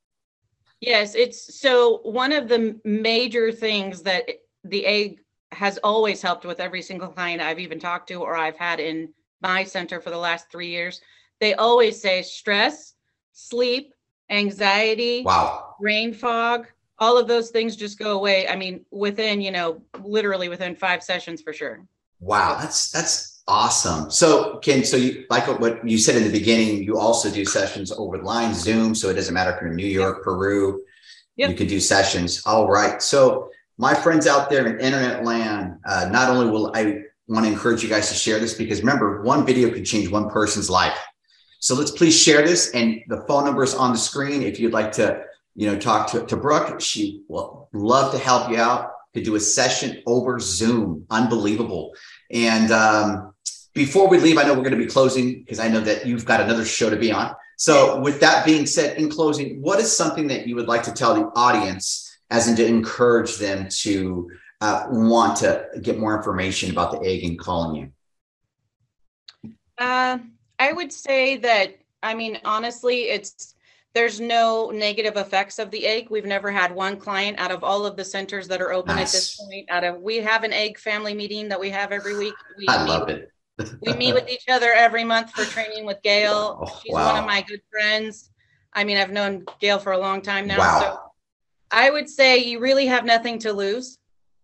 Yes, 0.82 1.16
it's 1.16 1.60
so 1.60 2.00
one 2.04 2.34
of 2.34 2.50
the 2.50 2.80
major 2.84 3.52
things 3.52 4.04
that 4.04 4.30
the 4.66 4.86
egg 4.86 5.20
has 5.54 5.78
always 5.84 6.22
helped 6.22 6.46
with 6.46 6.60
every 6.60 6.82
single 6.82 7.08
client 7.08 7.42
I've 7.42 7.60
even 7.60 7.80
talked 7.80 8.10
to 8.10 8.16
or 8.16 8.36
I've 8.36 8.58
had 8.58 8.82
in 8.82 9.14
my 9.42 9.64
center 9.64 10.02
for 10.02 10.10
the 10.10 10.18
last 10.18 10.52
three 10.52 10.70
years. 10.70 11.00
They 11.40 11.54
always 11.56 12.02
say 12.02 12.22
stress, 12.22 12.94
sleep, 13.34 13.94
anxiety, 14.30 15.24
Wow. 15.24 15.76
brain 15.80 16.14
fog, 16.14 16.68
all 17.00 17.18
of 17.18 17.28
those 17.28 17.50
things 17.52 17.76
just 17.76 18.00
go 18.00 18.18
away. 18.18 18.48
I 18.48 18.56
mean, 18.56 18.86
within, 18.92 19.42
you 19.42 19.52
know, 19.52 19.82
literally 20.04 20.50
within 20.50 20.76
five 20.76 21.04
sessions 21.04 21.42
for 21.42 21.54
sure. 21.54 21.86
Wow. 22.20 22.58
That's, 22.60 22.90
that's 22.92 23.44
awesome. 23.48 24.10
So 24.10 24.58
Ken, 24.60 24.84
so 24.86 24.98
you, 24.98 25.26
like 25.30 25.48
what 25.60 25.88
you 25.88 25.98
said 25.98 26.16
in 26.16 26.24
the 26.24 26.32
beginning, 26.32 26.84
you 26.84 26.98
also 26.98 27.30
do 27.30 27.44
sessions 27.46 27.92
over 27.92 28.18
the 28.18 28.24
line, 28.24 28.54
Zoom. 28.54 28.96
So 28.96 29.10
it 29.10 29.16
doesn't 29.16 29.34
matter 29.34 29.52
if 29.52 29.62
you're 29.62 29.70
in 29.72 29.76
New 29.76 29.86
York, 29.88 30.24
Peru, 30.24 30.82
Yep. 31.38 31.50
you 31.50 31.56
can 31.58 31.68
do 31.68 31.82
sessions. 31.82 32.42
All 32.46 32.70
right. 32.70 33.02
So 33.02 33.50
my 33.78 33.94
friends 33.94 34.26
out 34.26 34.50
there 34.50 34.66
in 34.66 34.80
internet 34.80 35.26
land, 35.26 35.78
uh, 35.86 36.08
not 36.10 36.30
only 36.30 36.50
will 36.50 36.72
I 36.74 37.02
want 37.28 37.46
to 37.46 37.52
encourage 37.52 37.84
you 37.84 37.90
guys 37.90 38.08
to 38.08 38.16
share 38.16 38.40
this 38.40 38.54
because 38.54 38.80
remember, 38.80 39.22
one 39.22 39.46
video 39.46 39.70
could 39.70 39.86
change 39.86 40.10
one 40.10 40.30
person's 40.30 40.70
life. 40.70 40.98
So 41.66 41.74
let's 41.74 41.90
please 41.90 42.16
share 42.16 42.46
this. 42.46 42.70
And 42.76 43.02
the 43.08 43.26
phone 43.28 43.44
number 43.44 43.64
is 43.64 43.74
on 43.74 43.92
the 43.92 43.98
screen. 43.98 44.44
If 44.44 44.60
you'd 44.60 44.72
like 44.72 44.92
to, 44.92 45.24
you 45.56 45.66
know, 45.66 45.76
talk 45.76 46.12
to, 46.12 46.24
to 46.24 46.38
Brooke, 46.38 46.80
she 46.80 47.24
will 47.28 47.70
love 47.74 48.12
to 48.12 48.20
help 48.20 48.52
you 48.52 48.58
out 48.58 48.92
to 49.16 49.24
do 49.24 49.34
a 49.34 49.40
session 49.40 50.04
over 50.06 50.40
Zoom. 50.40 51.08
Unbelievable. 51.10 51.96
And 52.30 52.72
um, 52.72 53.34
before 53.74 54.08
we 54.08 54.20
leave, 54.20 54.38
I 54.38 54.44
know 54.44 54.54
we're 54.54 54.60
going 54.60 54.78
to 54.78 54.86
be 54.86 54.86
closing 54.86 55.40
because 55.40 55.58
I 55.58 55.68
know 55.68 55.80
that 55.80 56.06
you've 56.06 56.24
got 56.24 56.40
another 56.40 56.66
show 56.66 56.92
to 56.92 56.98
be 56.98 57.12
on. 57.12 57.34
So, 57.58 58.00
with 58.00 58.20
that 58.20 58.46
being 58.46 58.68
said, 58.68 58.98
in 59.00 59.10
closing, 59.10 59.60
what 59.60 59.80
is 59.80 59.92
something 59.92 60.28
that 60.28 60.46
you 60.46 60.56
would 60.58 60.68
like 60.68 60.84
to 60.84 60.92
tell 60.92 61.16
the 61.16 61.32
audience, 61.36 62.16
as 62.30 62.48
in 62.48 62.56
to 62.58 62.66
encourage 62.68 63.38
them 63.38 63.70
to 63.80 64.30
uh, 64.62 64.86
want 64.92 65.38
to 65.38 65.66
get 65.82 65.98
more 65.98 66.16
information 66.16 66.70
about 66.70 66.92
the 66.92 67.10
egg 67.10 67.24
and 67.24 67.40
calling 67.40 67.92
you? 69.42 69.52
Uh, 69.80 70.20
I 70.60 70.72
would 70.74 70.92
say 70.92 71.38
that, 71.38 71.76
I 72.02 72.14
mean, 72.14 72.40
honestly, 72.46 73.04
it's, 73.04 73.56
there's 73.94 74.20
no 74.20 74.72
negative 74.72 75.16
effects 75.18 75.58
of 75.60 75.72
the 75.72 75.86
egg. 75.86 76.10
We've 76.10 76.26
never 76.26 76.52
had 76.52 76.74
one 76.76 76.98
client 76.98 77.40
out 77.40 77.52
of 77.52 77.64
all 77.64 77.86
of 77.86 77.96
the 77.96 78.04
centers 78.06 78.48
that 78.50 78.62
are 78.62 78.74
open 78.74 78.98
at 78.98 79.12
this 79.12 79.36
point. 79.38 79.70
Out 79.70 79.84
of, 79.84 80.02
we 80.02 80.18
have 80.18 80.44
an 80.44 80.54
egg 80.54 80.78
family 80.78 81.14
meeting 81.14 81.50
that 81.50 81.60
we 81.60 81.70
have 81.70 81.92
every 81.92 82.18
week. 82.18 82.34
We 82.58 82.68
I 82.68 82.84
meet 82.84 82.90
love 82.90 83.10
it. 83.10 83.32
we 83.82 83.94
meet 83.94 84.14
with 84.14 84.30
each 84.30 84.50
other 84.50 84.72
every 84.74 85.04
month 85.04 85.32
for 85.32 85.46
training 85.46 85.86
with 85.86 86.02
Gail. 86.04 86.60
Oh, 86.62 86.80
She's 86.84 86.94
one 86.94 87.16
of 87.18 87.26
my 87.26 87.42
good 87.42 87.62
friends. 87.72 88.32
I 88.74 88.84
mean, 88.84 88.98
I've 88.98 89.12
known 89.12 89.46
Gail 89.62 89.80
for 89.80 89.94
a 89.94 89.98
long 89.98 90.22
time 90.22 90.48
now. 90.48 90.58
So 90.58 90.86
Wow. 90.90 91.12
I 91.72 91.90
would 91.90 92.10
say 92.10 92.38
you 92.38 92.60
really 92.60 92.86
have 92.88 93.06
nothing 93.06 93.40
to 93.40 93.54
lose. 93.54 93.98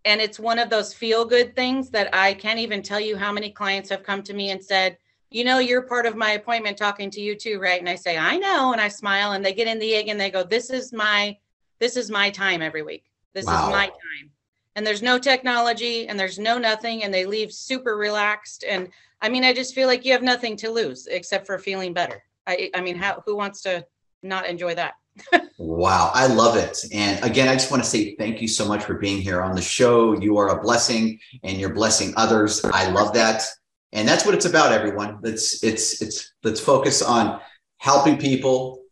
And 0.05 0.19
it's 0.19 0.39
one 0.39 0.59
of 0.59 0.69
those 0.69 0.93
feel 0.93 1.25
good 1.25 1.55
things 1.55 1.89
that 1.91 2.13
I 2.15 2.33
can't 2.33 2.59
even 2.59 2.81
tell 2.81 2.99
you 2.99 3.17
how 3.17 3.31
many 3.31 3.51
clients 3.51 3.89
have 3.89 4.03
come 4.03 4.23
to 4.23 4.33
me 4.33 4.49
and 4.49 4.63
said, 4.63 4.97
you 5.31 5.45
know, 5.45 5.59
you're 5.59 5.83
part 5.83 6.05
of 6.05 6.17
my 6.17 6.31
appointment 6.31 6.77
talking 6.77 7.09
to 7.09 7.21
you 7.21 7.35
too, 7.35 7.57
right? 7.59 7.79
And 7.79 7.89
I 7.89 7.95
say, 7.95 8.17
I 8.17 8.37
know. 8.37 8.73
And 8.73 8.81
I 8.81 8.89
smile 8.89 9.31
and 9.31 9.43
they 9.43 9.53
get 9.53 9.67
in 9.67 9.79
the 9.79 9.95
egg 9.95 10.09
and 10.09 10.19
they 10.19 10.29
go, 10.29 10.43
this 10.43 10.69
is 10.69 10.91
my, 10.91 11.37
this 11.79 11.95
is 11.95 12.11
my 12.11 12.29
time 12.29 12.61
every 12.61 12.83
week. 12.83 13.05
This 13.33 13.45
Wow. 13.45 13.67
is 13.67 13.71
my 13.71 13.85
time. 13.85 14.31
And 14.75 14.85
there's 14.85 15.01
no 15.01 15.17
technology 15.17 16.09
and 16.09 16.19
there's 16.19 16.37
no 16.37 16.57
nothing. 16.57 17.03
And 17.03 17.13
they 17.13 17.25
leave 17.25 17.53
super 17.53 17.95
relaxed. 17.95 18.65
And 18.67 18.89
I 19.21 19.29
mean, 19.29 19.45
I 19.45 19.53
just 19.53 19.73
feel 19.73 19.87
like 19.87 20.03
you 20.03 20.11
have 20.11 20.21
nothing 20.21 20.57
to 20.57 20.69
lose 20.69 21.07
except 21.07 21.47
for 21.47 21.57
feeling 21.57 21.93
better. 21.93 22.21
I, 22.45 22.69
I 22.75 22.81
mean, 22.81 22.97
how, 22.97 23.23
who 23.25 23.37
wants 23.37 23.61
to 23.61 23.85
not 24.21 24.47
enjoy 24.47 24.75
that? 24.75 24.95
Wow, 25.57 26.09
I 26.15 26.25
love 26.25 26.57
it. 26.57 26.83
And 26.91 27.23
again, 27.23 27.47
I 27.47 27.53
just 27.53 27.69
want 27.69 27.83
to 27.83 27.89
say 27.89 28.15
thank 28.15 28.41
you 28.41 28.47
so 28.47 28.67
much 28.67 28.83
for 28.83 28.95
being 28.95 29.21
here 29.21 29.43
on 29.43 29.53
the 29.53 29.61
show. 29.61 30.19
You 30.19 30.37
are 30.37 30.57
a 30.57 30.59
blessing 30.59 31.19
and 31.43 31.59
you're 31.59 31.73
blessing 31.73 32.15
others. 32.17 32.65
I 32.65 32.89
love 32.89 33.13
that. 33.13 33.43
And 33.93 34.07
that's 34.07 34.25
what 34.25 34.33
it's 34.33 34.45
about, 34.45 34.71
everyone. 34.71 35.19
Let's 35.21 35.63
it's 35.63 36.01
it's 36.01 36.33
let's 36.43 36.59
focus 36.59 37.01
on 37.01 37.41
helping 37.77 38.17
people, 38.17 38.83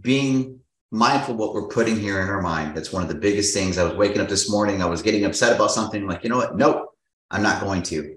being 0.00 0.58
mindful 0.90 1.34
what 1.34 1.54
we're 1.54 1.68
putting 1.68 1.98
here 1.98 2.20
in 2.20 2.28
our 2.28 2.42
mind. 2.42 2.76
That's 2.76 2.92
one 2.92 3.02
of 3.02 3.08
the 3.08 3.14
biggest 3.14 3.54
things. 3.54 3.78
I 3.78 3.84
was 3.84 3.94
waking 3.94 4.20
up 4.20 4.28
this 4.28 4.50
morning, 4.50 4.82
I 4.82 4.86
was 4.86 5.00
getting 5.02 5.24
upset 5.24 5.54
about 5.54 5.70
something, 5.70 6.06
like, 6.06 6.22
you 6.22 6.30
know 6.30 6.36
what? 6.36 6.56
Nope, 6.56 6.90
I'm 7.30 7.42
not 7.42 7.62
going 7.62 7.82
to. 7.84 8.16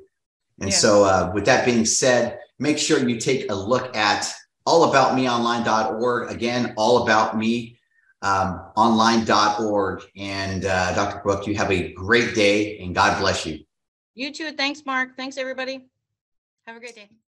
And 0.59 0.69
Yeah. 0.69 0.75
so 0.75 1.03
uh, 1.03 1.31
with 1.33 1.45
that 1.45 1.65
being 1.65 1.85
said, 1.85 2.39
make 2.59 2.77
sure 2.77 3.07
you 3.07 3.19
take 3.19 3.49
a 3.49 3.55
look 3.55 3.95
at 3.95 4.33
allaboutmeonline.org. 4.67 6.31
Again, 6.31 6.73
all 6.75 7.03
about 7.03 7.37
me 7.37 7.77
um, 8.21 8.61
online.org. 8.75 10.01
And 10.17 10.65
uh, 10.65 10.93
Dr. 10.95 11.21
Brooke, 11.23 11.47
you 11.47 11.55
have 11.55 11.71
a 11.71 11.93
great 11.93 12.35
day 12.35 12.79
and 12.79 12.95
God 12.95 13.19
bless 13.19 13.45
you. 13.45 13.59
You 14.15 14.33
too. 14.33 14.51
Thanks, 14.53 14.85
Mark. 14.85 15.15
Thanks, 15.17 15.37
everybody. 15.37 15.85
Have 16.67 16.75
a 16.75 16.79
great 16.79 16.95
day. 16.95 17.15